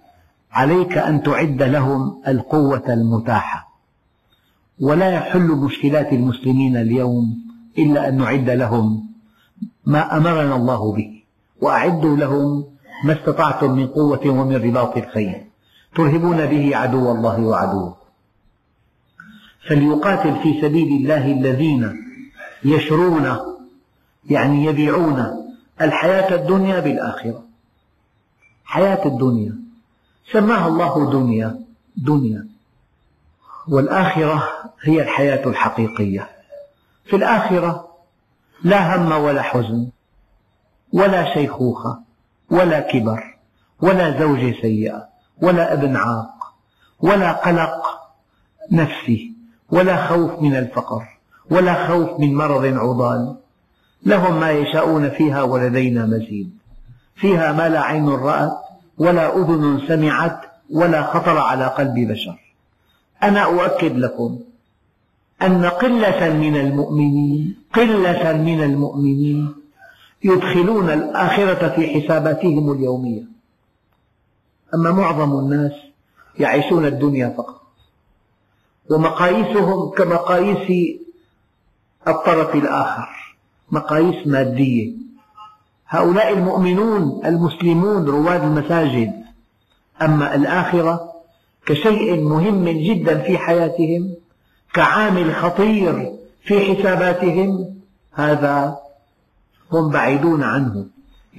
عليك 0.52 0.98
أن 0.98 1.24
تعد 1.24 1.64
لهم 1.64 2.22
القوة 2.28 2.84
المتاحة. 2.94 3.72
ولا 4.82 5.12
يحل 5.12 5.48
مشكلات 5.48 6.14
المسلمين 6.14 6.78
اليوم 6.78 7.38
إلا 7.78 8.10
أن 8.10 8.18
نعد 8.18 8.50
لهم 8.50 9.04
ما 9.86 10.18
أمرنا 10.18 10.56
الله 10.56 10.94
به 10.94 11.24
وأعدوا 11.62 12.18
لهم 12.18 12.66
ما 13.04 13.14
استطعتم 13.14 13.72
من 13.72 13.88
قوة 13.88 14.22
ومن 14.26 14.56
رباط 14.56 14.98
الخيل 14.98 15.42
ترهبون 15.96 16.46
به 16.46 16.76
عدو 16.76 17.12
الله 17.12 17.42
وعدوه. 17.42 17.96
فليقاتل 19.68 20.36
في 20.44 20.62
سبيل 20.62 20.88
الله 20.88 21.32
الذين 21.32 22.06
يشرون 22.66 23.38
يعني 24.30 24.66
يبيعون 24.66 25.26
الحياة 25.82 26.36
الدنيا 26.36 26.80
بالآخرة. 26.80 27.44
حياة 28.66 29.06
الدنيا. 29.06 29.61
سماها 30.34 30.68
الله 30.68 31.12
دنيا 31.12 31.60
دنيا. 31.98 32.48
والآخرة 33.68 34.44
هي 34.82 35.02
الحياة 35.02 35.48
الحقيقية. 35.48 36.30
في 37.06 37.16
الآخرة 37.16 37.88
لا 38.64 38.96
هم 38.96 39.12
ولا 39.12 39.42
حزن 39.42 39.88
ولا 40.94 41.34
شيخوخة 41.34 42.00
ولا 42.52 42.80
كبر 42.80 43.38
ولا 43.82 44.20
زوجة 44.20 44.62
سيئة 44.62 45.08
ولا 45.42 45.74
ابن 45.74 45.96
عاق 45.96 46.54
ولا 47.00 47.32
قلق 47.32 47.86
نفسي 48.72 49.34
ولا 49.70 50.08
خوف 50.08 50.42
من 50.42 50.56
الفقر 50.56 51.04
ولا 51.52 51.88
خوف 51.88 52.20
من 52.20 52.36
مرض 52.36 52.66
عضال. 52.66 53.36
لهم 54.06 54.40
ما 54.40 54.52
يشاءون 54.52 55.10
فيها 55.10 55.42
ولدينا 55.42 56.06
مزيد. 56.06 56.58
فيها 57.16 57.52
ما 57.52 57.70
لا 57.70 57.82
عين 57.82 58.10
رأت 58.10 58.71
ولا 58.98 59.38
أذن 59.38 59.82
سمعت 59.88 60.42
ولا 60.70 61.04
خطر 61.04 61.38
على 61.38 61.68
قلب 61.68 61.94
بشر. 61.94 62.40
أنا 63.24 63.44
أؤكد 63.44 63.98
لكم 63.98 64.40
أن 65.42 65.66
قلة 65.66 66.34
من 66.34 66.58
المؤمنين 66.58 67.56
قلة 67.74 68.34
من 68.34 68.64
المؤمنين 68.64 69.56
يدخلون 70.24 70.90
الآخرة 70.90 71.70
في 71.70 71.88
حساباتهم 71.88 72.72
اليومية. 72.72 73.24
أما 74.74 74.92
معظم 74.92 75.40
الناس 75.40 75.72
يعيشون 76.40 76.86
الدنيا 76.86 77.34
فقط. 77.38 77.62
ومقاييسهم 78.90 79.90
كمقاييس 79.90 80.98
الطرف 82.08 82.56
الآخر 82.56 83.36
مقاييس 83.72 84.28
مادية. 84.28 84.92
هؤلاء 85.92 86.34
المؤمنون 86.34 87.22
المسلمون 87.26 88.06
رواد 88.06 88.44
المساجد. 88.44 89.14
أما 90.02 90.36
الآخرة 90.36 91.12
كشيء 91.66 92.22
مهم 92.22 92.70
جدا 92.70 93.18
في 93.18 93.38
حياتهم 93.38 94.14
كعامل 94.74 95.36
خطير 95.36 96.14
في 96.44 96.60
حساباتهم 96.60 97.76
هذا 98.14 98.78
هم 99.72 99.90
بعيدون 99.90 100.44
عنه. 100.44 100.86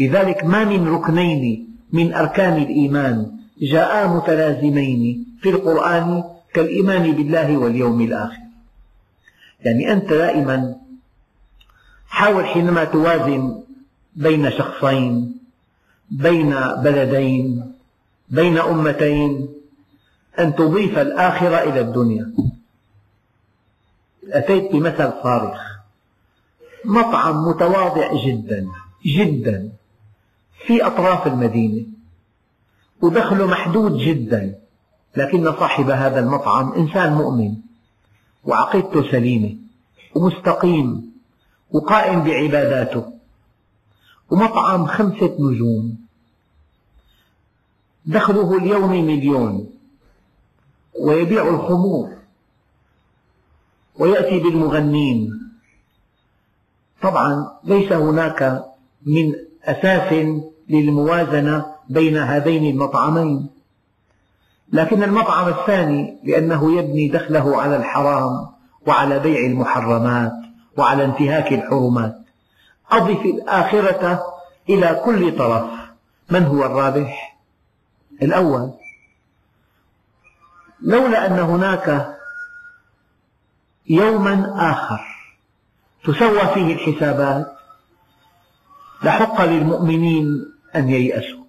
لذلك 0.01 0.45
ما 0.45 0.65
من 0.65 0.89
ركنين 0.89 1.69
من 1.93 2.15
أركان 2.15 2.63
الإيمان 2.63 3.33
جاءا 3.61 4.07
متلازمين 4.07 5.27
في 5.43 5.51
القرآن 5.51 6.25
كالإيمان 6.55 7.13
بالله 7.13 7.57
واليوم 7.57 8.01
الآخر. 8.01 8.43
يعني 9.61 9.93
أنت 9.93 10.09
دائما 10.09 10.75
حاول 12.09 12.47
حينما 12.47 12.85
توازن 12.85 13.63
بين 14.17 14.51
شخصين 14.51 15.39
بين 16.11 16.55
بلدين 16.61 17.73
بين 18.31 18.59
أمتين 18.59 19.49
أن 20.39 20.55
تضيف 20.57 20.99
الآخرة 20.99 21.57
إلى 21.63 21.81
الدنيا. 21.81 22.33
أتيت 24.29 24.73
بمثل 24.73 25.13
صارخ. 25.23 25.61
مطعم 26.85 27.49
متواضع 27.49 28.25
جدا 28.27 28.67
جدا 29.07 29.73
في 30.67 30.87
أطراف 30.87 31.27
المدينة. 31.27 31.87
ودخله 33.03 33.47
محدود 33.47 33.99
جدا 33.99 34.59
لكن 35.17 35.53
صاحب 35.53 35.91
هذا 35.91 36.21
المطعم 36.21 36.73
إنسان 36.73 37.13
مؤمن. 37.13 37.55
وعقيدته 38.45 39.11
سليمة 39.11 39.57
ومستقيم 40.15 41.13
وقائم 41.71 42.25
بعباداته. 42.25 43.13
ومطعم 44.33 44.87
خمسة 44.87 45.37
نجوم. 45.41 45.97
دخله 48.07 48.57
اليومي 48.57 49.03
مليون. 49.03 49.71
ويبيع 51.01 51.49
الخمور. 51.49 52.11
ويأتي 53.99 54.39
بالمغنين. 54.39 55.31
طبعا 57.03 57.51
ليس 57.65 57.93
هناك 57.93 58.65
من 59.07 59.35
أساس 59.65 60.13
للموازنة 60.69 61.67
بين 61.89 62.17
هذين 62.17 62.75
المطعمين. 62.75 63.49
لكن 64.73 65.03
المطعم 65.03 65.49
الثاني 65.49 66.19
لأنه 66.25 66.79
يبني 66.79 67.09
دخله 67.09 67.63
على 67.63 67.77
الحرام 67.77 68.47
وعلى 68.87 69.19
بيع 69.19 69.47
المحرمات 69.47 70.33
وعلى 70.77 71.05
انتهاك 71.05 71.53
الحرمات. 71.53 72.22
أضف 72.93 73.21
الآخرة 73.25 74.23
إلى 74.69 75.03
كل 75.05 75.39
طرف. 75.39 75.71
من 76.31 76.45
هو 76.45 76.65
الرابح؟ 76.65 77.39
الأول. 78.23 78.71
لولا 80.83 81.27
أن 81.27 81.39
هناك 81.39 82.17
يوما 83.89 84.55
آخر 84.73 85.01
تسوى 86.05 86.41
فيه 86.55 86.75
الحسابات 86.75 87.57
لحق 89.03 89.45
للمؤمنين 89.45 90.53
أن 90.77 90.89
ييأسوا. 90.89 91.45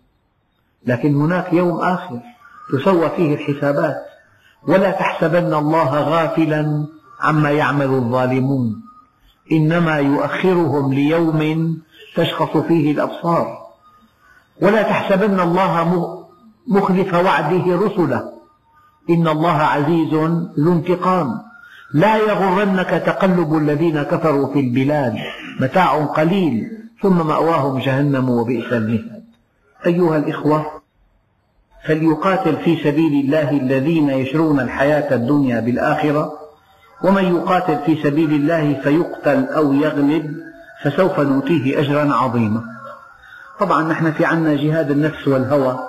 لكن 0.86 1.16
هناك 1.16 1.54
يوم 1.54 1.82
آخر 1.82 2.20
تسوى 2.74 3.10
فيه 3.10 3.36
الحسابات. 3.36 4.06
ولا 4.64 4.92
تحسبن 4.92 5.54
الله 5.54 6.00
غافلا 6.00 6.88
عما 7.20 7.52
يعمل 7.52 7.86
الظالمون. 7.86 8.93
إنما 9.52 9.98
يؤخرهم 9.98 10.94
ليوم 10.94 11.78
تشخص 12.16 12.58
فيه 12.58 12.92
الأبصار. 12.92 13.58
ولا 14.62 14.82
تحسبن 14.82 15.40
الله 15.40 16.24
مخلف 16.68 17.14
وعده 17.14 17.64
رسله. 17.68 18.34
إن 19.10 19.28
الله 19.28 19.58
عزيز 19.58 20.14
ذو 20.60 20.74
انتقام. 20.74 21.42
لا 21.94 22.18
يغرنك 22.18 22.90
تقلب 22.90 23.58
الذين 23.58 24.04
كفروا 24.04 24.54
في 24.54 24.60
البلاد. 24.60 25.16
متاع 25.60 26.06
قليل. 26.06 26.72
ثم 27.02 27.28
مأواهم 27.28 27.80
جهنم 27.80 28.30
وبئس 28.30 28.74
المهاد. 28.74 29.24
أيها 29.86 30.18
الإخوة 30.18 30.66
فليقاتل 31.86 32.58
في 32.58 32.84
سبيل 32.84 33.26
الله 33.26 33.50
الذين 33.52 34.10
يشرون 34.10 34.60
الحياة 34.60 35.16
الدنيا 35.16 35.60
بالآخرة 35.60 36.34
ومن 37.04 37.24
يقاتل 37.24 37.80
في 37.86 38.04
سبيل 38.04 38.34
الله 38.34 38.82
فيقتل 38.84 39.46
أو 39.46 39.74
يغلب 39.74 40.38
فسوف 40.84 41.20
نؤتيه 41.20 41.80
أجرا 41.80 42.14
عظيما. 42.14 42.64
طبعا 43.60 43.84
نحن 43.84 44.12
في 44.12 44.26
عنا 44.26 44.56
جهاد 44.56 44.92
النفس 44.92 45.28
والهوى. 45.28 45.80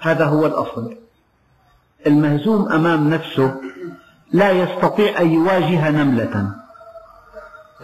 هذا 0.00 0.24
هو 0.24 0.46
الأصل. 0.46 0.94
المهزوم 2.06 2.72
أمام 2.72 3.10
نفسه 3.10 3.60
لا 4.32 4.50
يستطيع 4.50 5.20
أن 5.20 5.30
يواجه 5.30 5.90
نملة. 5.90 6.50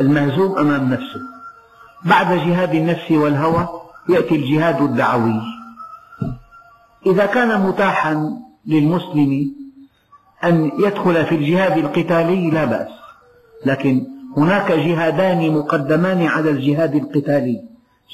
المهزوم 0.01 0.59
أمام 0.59 0.93
نفسه. 0.93 1.21
بعد 2.05 2.27
جهاد 2.27 2.75
النفس 2.75 3.11
والهوى 3.11 3.69
يأتي 4.09 4.35
الجهاد 4.35 4.83
الدعوي. 4.83 5.41
إذا 7.07 7.27
كان 7.27 7.61
متاحا 7.61 8.31
للمسلم 8.67 9.55
أن 10.45 10.71
يدخل 10.79 11.27
في 11.27 11.35
الجهاد 11.35 11.79
القتالي 11.79 12.51
لا 12.51 12.65
بأس. 12.65 12.89
لكن 13.67 14.07
هناك 14.37 14.73
جهادان 14.73 15.55
مقدمان 15.55 16.27
على 16.27 16.51
الجهاد 16.51 16.95
القتالي. 16.95 17.63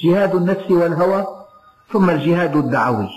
جهاد 0.03 0.35
النفس 0.35 0.71
والهوى 0.71 1.27
ثم 1.93 2.09
الجهاد 2.09 2.55
الدعوي. 2.55 3.09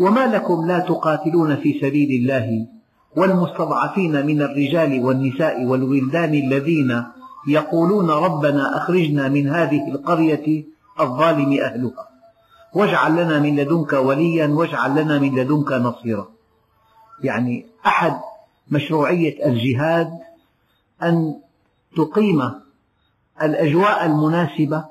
وما 0.00 0.26
لكم 0.26 0.66
لا 0.66 0.78
تقاتلون 0.78 1.56
في 1.56 1.80
سبيل 1.80 2.10
الله 2.10 2.66
والمستضعفين 3.16 4.26
من 4.26 4.42
الرجال 4.42 5.04
والنساء 5.04 5.64
والولدان 5.64 6.34
الذين 6.34 7.04
يقولون 7.48 8.10
ربنا 8.10 8.76
أخرجنا 8.76 9.28
من 9.28 9.48
هذه 9.48 9.88
القرية 9.88 10.64
الظالم 11.00 11.52
أهلها. 11.52 12.08
واجعل 12.74 13.12
لنا 13.12 13.38
من 13.38 13.56
لدنك 13.56 13.92
وليا 13.92 14.46
واجعل 14.46 15.02
لنا 15.02 15.18
من 15.18 15.34
لدنك 15.34 15.72
نصيرا. 15.72 16.37
يعني 17.22 17.66
أحد 17.86 18.20
مشروعية 18.70 19.46
الجهاد 19.46 20.10
أن 21.02 21.34
تقيم 21.96 22.40
الأجواء 23.42 24.06
المناسبة 24.06 24.84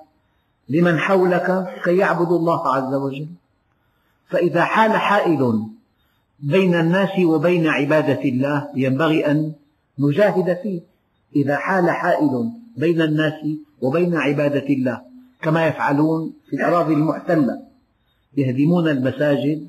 لمن 0.70 1.00
حولك 1.00 1.74
كي 1.84 1.98
يعبدوا 1.98 2.40
الله 2.40 2.76
عز 2.76 2.94
وجل. 2.94 3.28
فإذا 4.30 4.64
حال 4.64 4.92
حائل 4.92 5.64
بين 6.40 6.76
الناس 6.76 7.20
وبين 7.20 7.68
عبادة 7.68 8.22
الله 8.22 8.70
ينبغي 8.76 9.32
أن 9.32 9.54
نجاهد 10.00 10.58
فيه. 10.64 10.82
إذا 11.36 11.58
حال 11.58 11.92
حائل 11.92 12.52
بين 12.78 13.02
الناس 13.02 13.34
وبين 13.82 14.16
عبادة 14.16 14.68
الله 14.68 15.02
كما 15.42 15.68
يفعلون 15.68 16.34
في 16.50 16.56
الأراضي 16.56 16.94
المحتلة 16.94 17.62
يهدمون 18.38 18.88
المساجد 18.88 19.68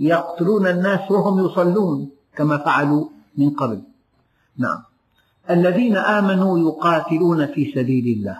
يقتلون 0.00 0.66
الناس 0.66 1.10
وهم 1.10 1.46
يصلون 1.46 2.10
كما 2.36 2.56
فعلوا 2.58 3.08
من 3.36 3.50
قبل. 3.50 3.82
نعم. 4.58 4.82
الذين 5.50 5.96
آمنوا 5.96 6.58
يقاتلون 6.58 7.46
في 7.46 7.72
سبيل 7.74 8.18
الله. 8.18 8.38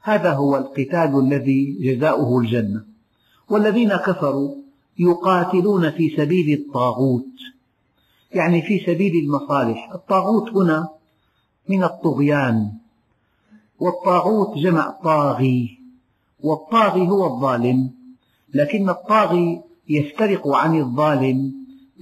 هذا 0.00 0.32
هو 0.32 0.56
القتال 0.56 1.20
الذي 1.20 1.76
جزاؤه 1.80 2.38
الجنة. 2.38 2.84
والذين 3.48 3.96
كفروا 3.96 4.54
يقاتلون 4.98 5.90
في 5.90 6.16
سبيل 6.16 6.58
الطاغوت. 6.58 7.34
يعني 8.32 8.62
في 8.62 8.78
سبيل 8.78 9.24
المصالح. 9.24 9.92
الطاغوت 9.94 10.50
هنا 10.50 10.88
من 11.68 11.84
الطغيان. 11.84 12.72
والطاغوت 13.80 14.58
جمع 14.58 14.90
طاغي. 15.04 15.78
والطاغي 16.40 17.08
هو 17.08 17.26
الظالم. 17.26 17.90
لكن 18.54 18.88
الطاغي 18.88 19.62
يفترق 19.88 20.48
عن 20.48 20.80
الظالم 20.80 21.52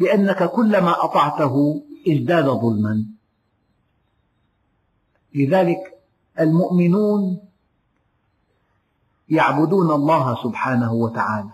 لأنك 0.01 0.51
كلما 0.51 1.05
أطعته 1.05 1.83
ازداد 2.09 2.45
ظلما. 2.45 3.05
لذلك 5.35 5.79
المؤمنون 6.41 7.39
يعبدون 9.29 9.91
الله 9.91 10.43
سبحانه 10.45 10.93
وتعالى 10.93 11.51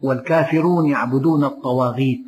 والكافرون 0.00 0.86
يعبدون 0.88 1.44
الطواغيت. 1.44 2.20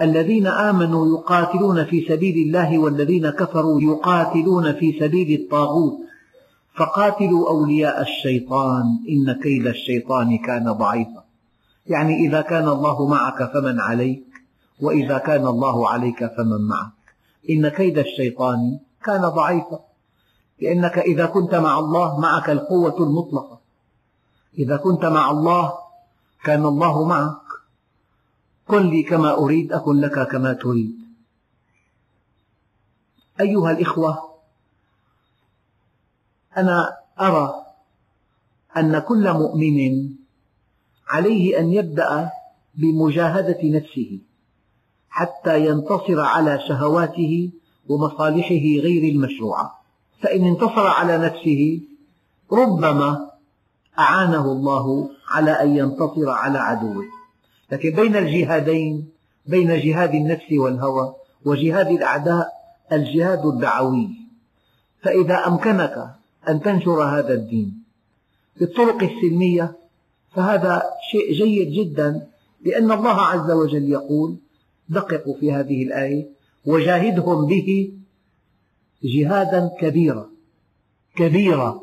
الذين 0.00 0.46
آمنوا 0.46 1.18
يقاتلون 1.18 1.84
في 1.84 2.06
سبيل 2.08 2.46
الله 2.46 2.78
والذين 2.78 3.30
كفروا 3.30 3.80
يقاتلون 3.82 4.72
في 4.72 4.98
سبيل 5.00 5.40
الطاغوت. 5.40 6.09
فقاتلوا 6.74 7.48
أولياء 7.48 8.02
الشيطان 8.02 8.84
إن 9.08 9.32
كيد 9.42 9.66
الشيطان 9.66 10.38
كان 10.38 10.72
ضعيفا. 10.72 11.24
يعني 11.86 12.26
إذا 12.26 12.40
كان 12.40 12.68
الله 12.68 13.06
معك 13.08 13.52
فمن 13.52 13.80
عليك 13.80 14.24
وإذا 14.80 15.18
كان 15.18 15.46
الله 15.46 15.88
عليك 15.88 16.26
فمن 16.26 16.68
معك. 16.68 16.92
إن 17.50 17.68
كيد 17.68 17.98
الشيطان 17.98 18.78
كان 19.04 19.20
ضعيفا. 19.20 19.80
لأنك 20.62 20.98
إذا 20.98 21.26
كنت 21.26 21.54
مع 21.54 21.78
الله 21.78 22.20
معك 22.20 22.50
القوة 22.50 22.96
المطلقة. 23.06 23.60
إذا 24.58 24.76
كنت 24.76 25.04
مع 25.04 25.30
الله 25.30 25.72
كان 26.44 26.66
الله 26.66 27.04
معك. 27.04 27.50
كن 28.68 28.90
لي 28.90 29.02
كما 29.02 29.34
أريد 29.34 29.72
أكن 29.72 30.00
لك 30.00 30.28
كما 30.28 30.52
تريد. 30.52 31.00
أيها 33.40 33.70
الإخوة 33.70 34.29
أنا 36.56 36.96
أرى 37.20 37.54
أن 38.76 38.98
كل 38.98 39.32
مؤمن 39.32 40.10
عليه 41.08 41.58
أن 41.58 41.72
يبدأ 41.72 42.30
بمجاهدة 42.74 43.58
نفسه 43.62 44.20
حتى 45.08 45.66
ينتصر 45.66 46.20
على 46.20 46.60
شهواته 46.68 47.50
ومصالحه 47.88 48.82
غير 48.82 49.12
المشروعة. 49.12 49.80
فإن 50.22 50.46
انتصر 50.46 50.86
على 50.86 51.18
نفسه 51.18 51.80
ربما 52.52 53.30
أعانه 53.98 54.52
الله 54.52 55.10
على 55.28 55.50
أن 55.50 55.76
ينتصر 55.76 56.30
على 56.30 56.58
عدوه. 56.58 57.04
لكن 57.72 57.90
بين 57.90 58.16
الجهادين 58.16 59.08
بين 59.46 59.80
جهاد 59.80 60.14
النفس 60.14 60.52
والهوى 60.52 61.14
وجهاد 61.44 61.86
الأعداء 61.86 62.48
الجهاد 62.92 63.46
الدعوي. 63.46 64.08
فإذا 65.02 65.46
أمكنك 65.46 66.19
أن 66.50 66.62
تنشر 66.62 67.02
هذا 67.02 67.34
الدين 67.34 67.82
بالطرق 68.60 69.02
السلمية 69.02 69.76
فهذا 70.34 70.82
شيء 71.10 71.32
جيد 71.32 71.70
جدا 71.72 72.26
لأن 72.64 72.92
الله 72.92 73.20
عز 73.20 73.50
وجل 73.50 73.88
يقول 73.88 74.36
دققوا 74.88 75.34
في 75.40 75.52
هذه 75.52 75.82
الآية 75.82 76.26
وجاهدهم 76.66 77.46
به 77.46 77.92
جهادا 79.04 79.70
كبيرا 79.80 80.30
كبيرا. 81.16 81.80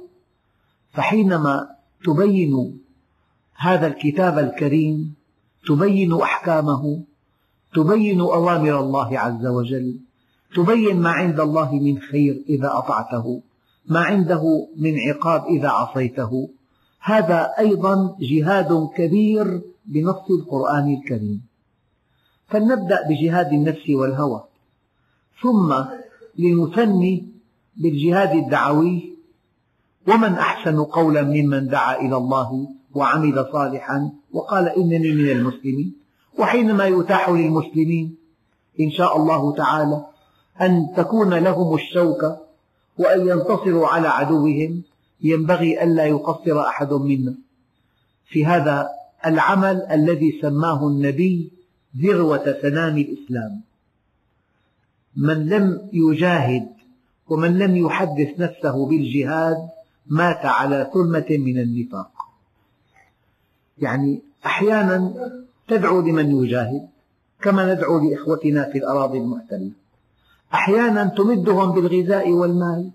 فحينما 0.93 1.69
تبين 2.05 2.79
هذا 3.55 3.87
الكتاب 3.87 4.39
الكريم 4.39 5.15
تبين 5.67 6.13
أحكامه 6.13 7.03
تبين 7.73 8.19
أوامر 8.19 8.79
الله 8.79 9.19
عز 9.19 9.45
وجل 9.45 9.99
تبين 10.55 10.99
ما 10.99 11.09
عند 11.09 11.39
الله 11.39 11.73
من 11.75 11.99
خير 11.99 12.43
إذا 12.49 12.71
أطعته. 12.73 13.41
ما 13.87 13.99
عنده 13.99 14.67
من 14.77 14.99
عقاب 14.99 15.45
إذا 15.45 15.69
عصيته. 15.69 16.49
هذا 17.01 17.53
أيضا 17.59 18.15
جهاد 18.19 18.89
كبير 18.95 19.61
بنص 19.85 20.31
القرآن 20.39 20.93
الكريم. 20.93 21.41
فلنبدأ 22.47 23.07
بجهاد 23.09 23.53
النفس 23.53 23.89
والهوى. 23.89 24.43
ثم 25.41 25.75
لنثني 26.37 27.27
بالجهاد 27.77 28.35
الدعوي. 28.35 29.13
ومن 30.07 30.33
أحسن 30.33 30.83
قولا 30.83 31.23
ممن 31.23 31.67
دعا 31.67 31.95
إلى 31.95 32.17
الله 32.17 32.67
وعمل 32.95 33.45
صالحا 33.51 34.11
وقال 34.31 34.67
إنني 34.67 35.11
من 35.11 35.29
المسلمين. 35.29 35.95
وحينما 36.39 36.85
يتاح 36.85 37.29
للمسلمين 37.29 38.17
إن 38.79 38.91
شاء 38.91 39.17
الله 39.17 39.55
تعالى 39.55 40.05
أن 40.61 40.87
تكون 40.97 41.33
لهم 41.33 41.75
الشوكة 41.75 42.46
وأن 42.99 43.27
ينتصروا 43.27 43.87
على 43.87 44.07
عدوهم 44.07 44.83
ينبغي 45.21 45.83
ألا 45.83 46.05
يقصر 46.05 46.61
أحد 46.61 46.93
منا. 46.93 47.35
في 48.29 48.45
هذا 48.45 48.89
العمل 49.25 49.81
الذي 49.91 50.39
سماه 50.41 50.87
النبي 50.87 51.51
ذروة 51.97 52.55
سنام 52.61 52.97
الإسلام. 52.97 53.61
من 55.15 55.49
لم 55.49 55.89
يجاهد 55.93 56.67
ومن 57.29 57.57
لم 57.57 57.77
يحدث 57.77 58.39
نفسه 58.39 58.85
بالجهاد 58.85 59.57
مات 60.07 60.45
على 60.45 60.91
ثلمة 60.93 61.25
من 61.29 61.59
النفاق. 61.59 62.11
يعني 63.77 64.21
أحيانا 64.45 65.13
تدعو 65.67 66.01
لمن 66.01 66.43
يجاهد 66.43 66.87
كما 67.41 67.73
ندعو 67.73 67.99
لإخوتنا 67.99 68.63
في 68.71 68.77
الأراضي 68.77 69.17
المحتلة. 69.17 69.71
أحيانا 70.53 71.05
تمدهم 71.05 71.71
بالغذاء 71.71 72.31
والمال. 72.31 72.91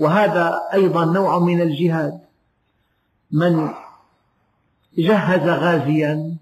وهذا 0.00 0.60
أيضا 0.74 1.04
نوع 1.04 1.38
من 1.38 1.60
الجهاد. 1.60 2.20
من 3.30 3.68
جهز 4.98 5.48
غازيا 5.48 6.36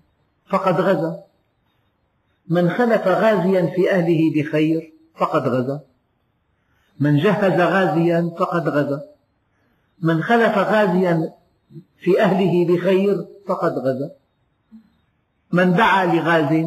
فقد 0.49 0.81
غزا. 0.81 1.23
من 2.49 2.71
خلف 2.71 3.07
غازيا 3.07 3.67
في 3.67 3.91
أهله 3.91 4.33
بخير 4.35 4.93
فقد 5.17 5.49
غزا. 5.49 5.81
من 7.01 7.17
جهز 7.17 7.61
غازيا 7.61 8.31
فقد 8.39 8.69
غزا. 8.69 9.03
من 10.03 10.23
خلف 10.23 10.59
غازيا 10.59 11.33
في 11.99 12.23
أهله 12.23 12.75
بخير 12.75 13.27
فقد 13.47 13.73
غزا. 13.73 14.11
من 15.53 15.73
دعا 15.73 16.07
لغاز 16.07 16.67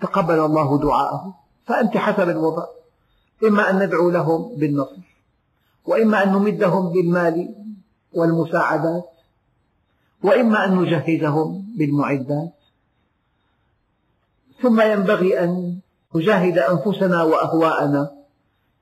تقبل 0.00 0.38
الله 0.38 0.78
دعاءه. 0.78 1.34
فأنت 1.66 1.96
حسب 1.96 2.28
الوضع. 2.28 2.66
إما 3.44 3.70
أن 3.70 3.82
ندعو 3.82 4.10
لهم 4.10 4.56
بالنصر. 4.56 5.09
وإما 5.86 6.22
أن 6.22 6.32
نمدهم 6.32 6.92
بالمال 6.92 7.54
والمساعدات 8.12 9.10
وإما 10.22 10.64
أن 10.64 10.76
نجهزهم 10.76 11.66
بالمعدات. 11.78 12.52
ثم 14.62 14.80
ينبغي 14.80 15.44
أن 15.44 15.78
نجاهد 16.14 16.58
أنفسنا 16.58 17.22
وأهواءنا 17.22 18.10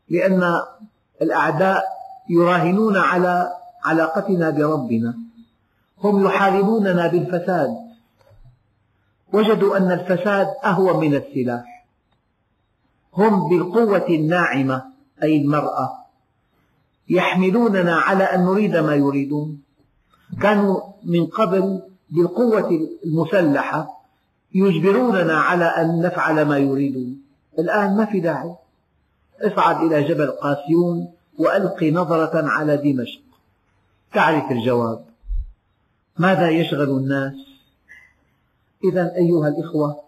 لأن 0.08 0.62
الأعداء 1.22 1.84
يراهنون 2.30 2.96
على 2.96 3.52
علاقتنا 3.84 4.50
بربنا. 4.50 5.14
هم 6.04 6.26
يحاربوننا 6.26 7.06
بالفساد. 7.06 7.76
وجدوا 9.32 9.76
أن 9.76 9.92
الفساد 9.92 10.46
أهون 10.64 11.00
من 11.00 11.14
السلاح. 11.14 11.86
هم 13.14 13.48
بالقوة 13.48 14.06
الناعمة 14.08 14.82
أي 15.22 15.42
المرأة. 15.42 16.07
يحملوننا 17.10 17.94
على 17.94 18.24
أن 18.24 18.44
نريد 18.44 18.76
ما 18.76 18.94
يريدون. 18.94 19.62
كانوا 20.42 20.80
من 21.04 21.26
قبل 21.26 21.82
بالقوة 22.10 22.88
المسلحة 23.04 23.88
يجبروننا 24.54 25.34
على 25.40 25.64
أن 25.64 26.02
نفعل 26.02 26.44
ما 26.44 26.58
يريدون. 26.58 27.22
الآن 27.58 27.96
ما 27.96 28.04
في 28.04 28.20
داعي. 28.20 28.54
اصعد 29.40 29.82
إلى 29.82 30.08
جبل 30.08 30.30
قاسيون 30.30 31.08
وألق 31.38 31.82
نظرة 31.84 32.48
على 32.48 32.76
دمشق. 32.76 33.20
تعرف 34.14 34.50
الجواب. 34.50 35.04
ماذا 36.18 36.50
يشغل 36.50 36.90
الناس؟ 36.90 37.34
إذا 38.84 39.14
أيها 39.16 39.48
الإخوة 39.48 40.00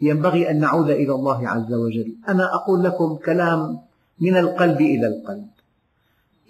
ينبغي 0.00 0.50
أن 0.50 0.60
نعود 0.60 0.90
إلى 0.90 1.12
الله 1.14 1.48
عز 1.48 1.72
وجل. 1.72 2.14
أنا 2.28 2.54
أقول 2.54 2.84
لكم 2.84 3.16
كلام 3.16 3.78
من 4.20 4.36
القلب 4.36 4.80
إلى 4.80 5.06
القلب. 5.06 5.46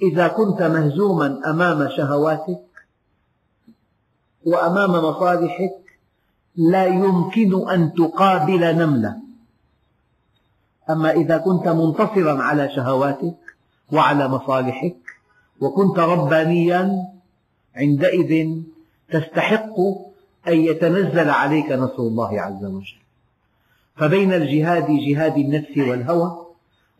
إذا 0.03 0.29
كنت 0.29 0.63
مهزوما 0.63 1.51
أمام 1.51 1.89
شهواتك 1.97 2.61
وأمام 4.47 4.91
مصالحك 4.91 5.83
لا 6.57 6.87
يمكن 6.87 7.71
أن 7.71 7.93
تقابل 7.95 8.77
نملة. 8.77 9.17
أما 10.91 11.11
إذا 11.11 11.39
كنت 11.39 11.69
منتصرا 11.69 12.43
على 12.43 12.71
شهواتك 12.77 13.39
وعلى 13.93 14.29
مصالحك 14.29 14.97
وكنت 15.61 15.99
ربانيا 15.99 17.09
عندئذ 17.77 18.49
تستحق 19.11 19.79
أن 20.49 20.53
يتنزل 20.53 21.31
عليك 21.31 21.73
نصر 21.73 22.03
الله 22.03 22.41
عز 22.41 22.65
وجل. 22.65 23.03
فبين 23.97 24.33
الجهاد 24.33 24.87
جهاد 24.91 25.37
النفس 25.37 25.79
والهوى 25.79 26.47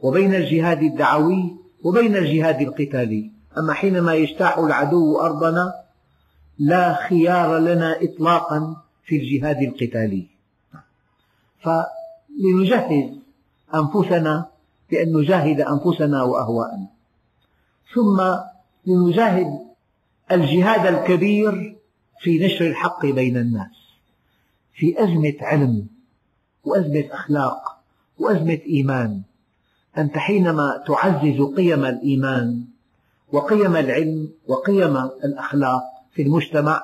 وبين 0.01 0.35
الجهاد 0.35 0.83
الدعوي 0.83 1.62
وبين 1.85 2.17
الجهاد 2.17 2.61
القتالي. 2.61 3.31
أما 3.59 3.73
حينما 3.73 4.15
يجتاح 4.15 4.59
العدو 4.59 5.21
أرضنا 5.21 5.75
لا 6.59 6.95
خيار 7.09 7.59
لنا 7.59 7.97
إطلاقا 8.03 8.77
في 9.05 9.17
الجهاد 9.17 9.63
القتالي. 9.63 10.27
فلنجهز 11.61 13.11
أنفسنا 13.75 14.47
بأن 14.91 15.17
نجاهد 15.17 15.61
أنفسنا 15.61 16.23
وأهواءنا. 16.23 16.87
ثم 17.95 18.37
لنجاهد 18.87 19.61
الجهاد 20.33 20.87
الكبير 20.87 21.77
في 22.21 22.47
نشر 22.47 22.67
الحق 22.67 23.07
بين 23.07 23.37
الناس 23.37 23.77
في 24.75 25.05
أزمة 25.05 25.35
علم 25.41 25.87
وأزمة 26.65 27.09
أخلاق 27.13 27.79
وأزمة 28.19 28.59
إيمان. 28.67 29.23
أنت 29.99 30.19
حينما 30.19 30.85
تعزز 30.87 31.41
قيم 31.57 31.85
الإيمان 31.85 32.65
وقيم 33.33 33.77
العلم 33.77 34.33
وقيم 34.49 34.97
الأخلاق 34.97 35.83
في 36.15 36.23
المجتمع 36.23 36.83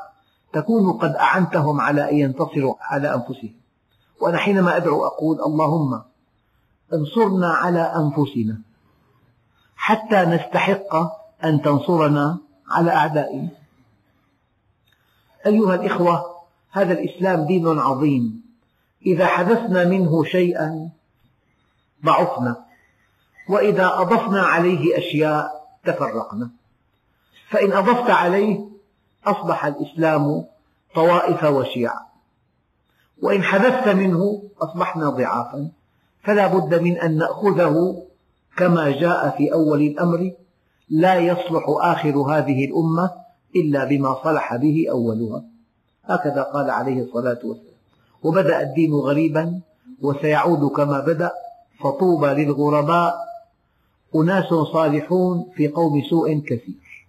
تكون 0.53 0.93
قد 0.93 1.11
أعنتهم 1.17 1.81
على 1.81 2.11
أن 2.11 2.17
ينتصروا 2.17 2.75
على 2.81 3.15
أنفسهم. 3.15 3.55
وأنا 4.21 4.39
حينما 4.39 4.77
أدعو 4.77 5.07
أقول 5.07 5.41
اللهم 5.41 6.03
انصرنا 6.93 7.49
على 7.49 7.81
أنفسنا 7.81 8.61
حتى 9.77 10.25
نستحق 10.25 10.97
أن 11.45 11.63
تنصرنا 11.63 12.39
على 12.71 12.91
أعدائنا. 12.91 13.49
أيها 15.47 15.75
الإخوة 15.75 16.25
هذا 16.71 16.93
الإسلام 16.93 17.47
دين 17.47 17.79
عظيم. 17.79 18.43
إذا 19.07 19.27
حدثنا 19.27 19.85
منه 19.85 20.25
شيئا 20.25 20.91
ضعفنا. 22.05 22.68
وإذا 23.49 23.87
أضفنا 23.95 24.43
عليه 24.43 24.99
أشياء 24.99 25.69
تفرقنا. 25.85 26.51
فإن 27.51 27.73
أضفت 27.73 28.11
عليه 28.11 28.69
أصبح 29.27 29.65
الإسلام 29.65 30.45
طوائف 30.95 31.45
وشيع 31.45 31.93
وإن 33.23 33.43
حدثت 33.43 33.89
منه 33.89 34.43
أصبحنا 34.63 35.11
ضعافا. 35.11 35.69
فلا 36.23 36.47
بد 36.47 36.83
من 36.83 36.99
أن 36.99 37.17
نأخذه 37.17 38.03
كما 38.57 38.91
جاء 38.91 39.37
في 39.39 39.53
أول 39.53 39.81
الأمر. 39.83 40.33
لا 40.91 41.15
يصلح 41.15 41.65
آخر 41.69 42.17
هذه 42.17 42.65
الأمة 42.65 43.11
إلا 43.57 43.85
بما 43.85 44.17
صلح 44.25 44.57
به 44.57 44.87
أولها. 44.91 45.43
هكذا 46.05 46.43
قال 46.43 46.71
عليه 46.71 47.03
الصلاة 47.03 47.39
والسلام. 47.45 47.79
وبدأ 48.23 48.63
الدين 48.63 48.95
غريبا 48.95 49.61
وسيعود 50.03 50.71
كما 50.71 51.01
بدأ 51.01 51.33
فطوبى 51.81 52.27
للغرباء 52.27 53.28
أناس 54.15 54.49
صالحون 54.73 55.51
في 55.57 55.69
قوم 55.69 56.03
سوء 56.11 56.41
كثير. 56.41 57.07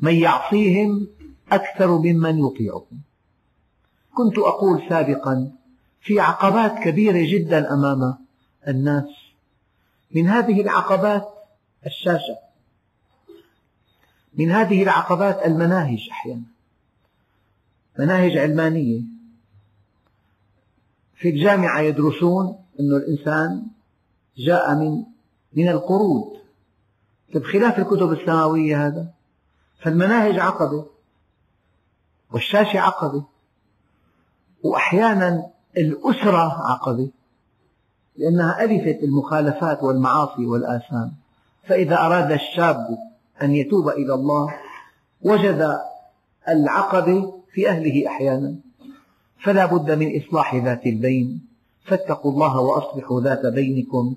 من 0.00 0.14
يعصيهم 0.14 1.08
أكثر 1.52 1.98
ممن 1.98 2.38
يطيعهم. 2.38 3.00
كنت 4.14 4.38
أقول 4.38 4.82
سابقا 4.88 5.52
في 6.00 6.20
عقبات 6.20 6.84
كبيرة 6.84 7.32
جدا 7.32 7.74
أمام 7.74 8.18
الناس. 8.68 9.08
من 10.14 10.28
هذه 10.28 10.60
العقبات 10.60 11.28
الشاشة. 11.86 12.36
من 14.34 14.50
هذه 14.50 14.82
العقبات 14.82 15.46
المناهج 15.46 16.08
أحيانا. 16.10 16.42
مناهج 17.98 18.36
علمانية. 18.36 19.00
في 21.14 21.28
الجامعة 21.28 21.80
يدرسون 21.80 22.58
أن 22.80 22.92
الإنسان 22.96 23.62
جاء 24.36 24.74
من 24.74 25.04
من 25.52 25.68
القرود. 25.68 26.38
بخلاف 27.34 27.78
الكتب 27.78 28.12
السماوية 28.12 28.86
هذا. 28.86 29.06
فالمناهج 29.82 30.38
عقبة 30.38 30.86
والشاشة 32.32 32.80
عقبة 32.80 33.24
وأحيانا 34.64 35.46
الأسرة 35.76 36.70
عقبة 36.70 37.10
لأنها 38.16 38.64
ألفت 38.64 39.02
المخالفات 39.02 39.82
والمعاصي 39.82 40.46
والآثام. 40.46 41.12
فإذا 41.66 41.96
أراد 41.98 42.32
الشاب 42.32 42.98
أن 43.42 43.54
يتوب 43.54 43.88
إلى 43.88 44.14
الله 44.14 44.54
وجد 45.22 45.78
العقبة 46.48 47.34
في 47.52 47.68
أهله 47.68 48.06
أحيانا. 48.06 48.54
فلا 49.42 49.66
بد 49.66 49.90
من 49.90 50.20
إصلاح 50.22 50.54
ذات 50.54 50.86
البين. 50.86 51.46
فاتقوا 51.84 52.32
الله 52.32 52.60
وأصلحوا 52.60 53.20
ذات 53.20 53.46
بينكم. 53.46 54.16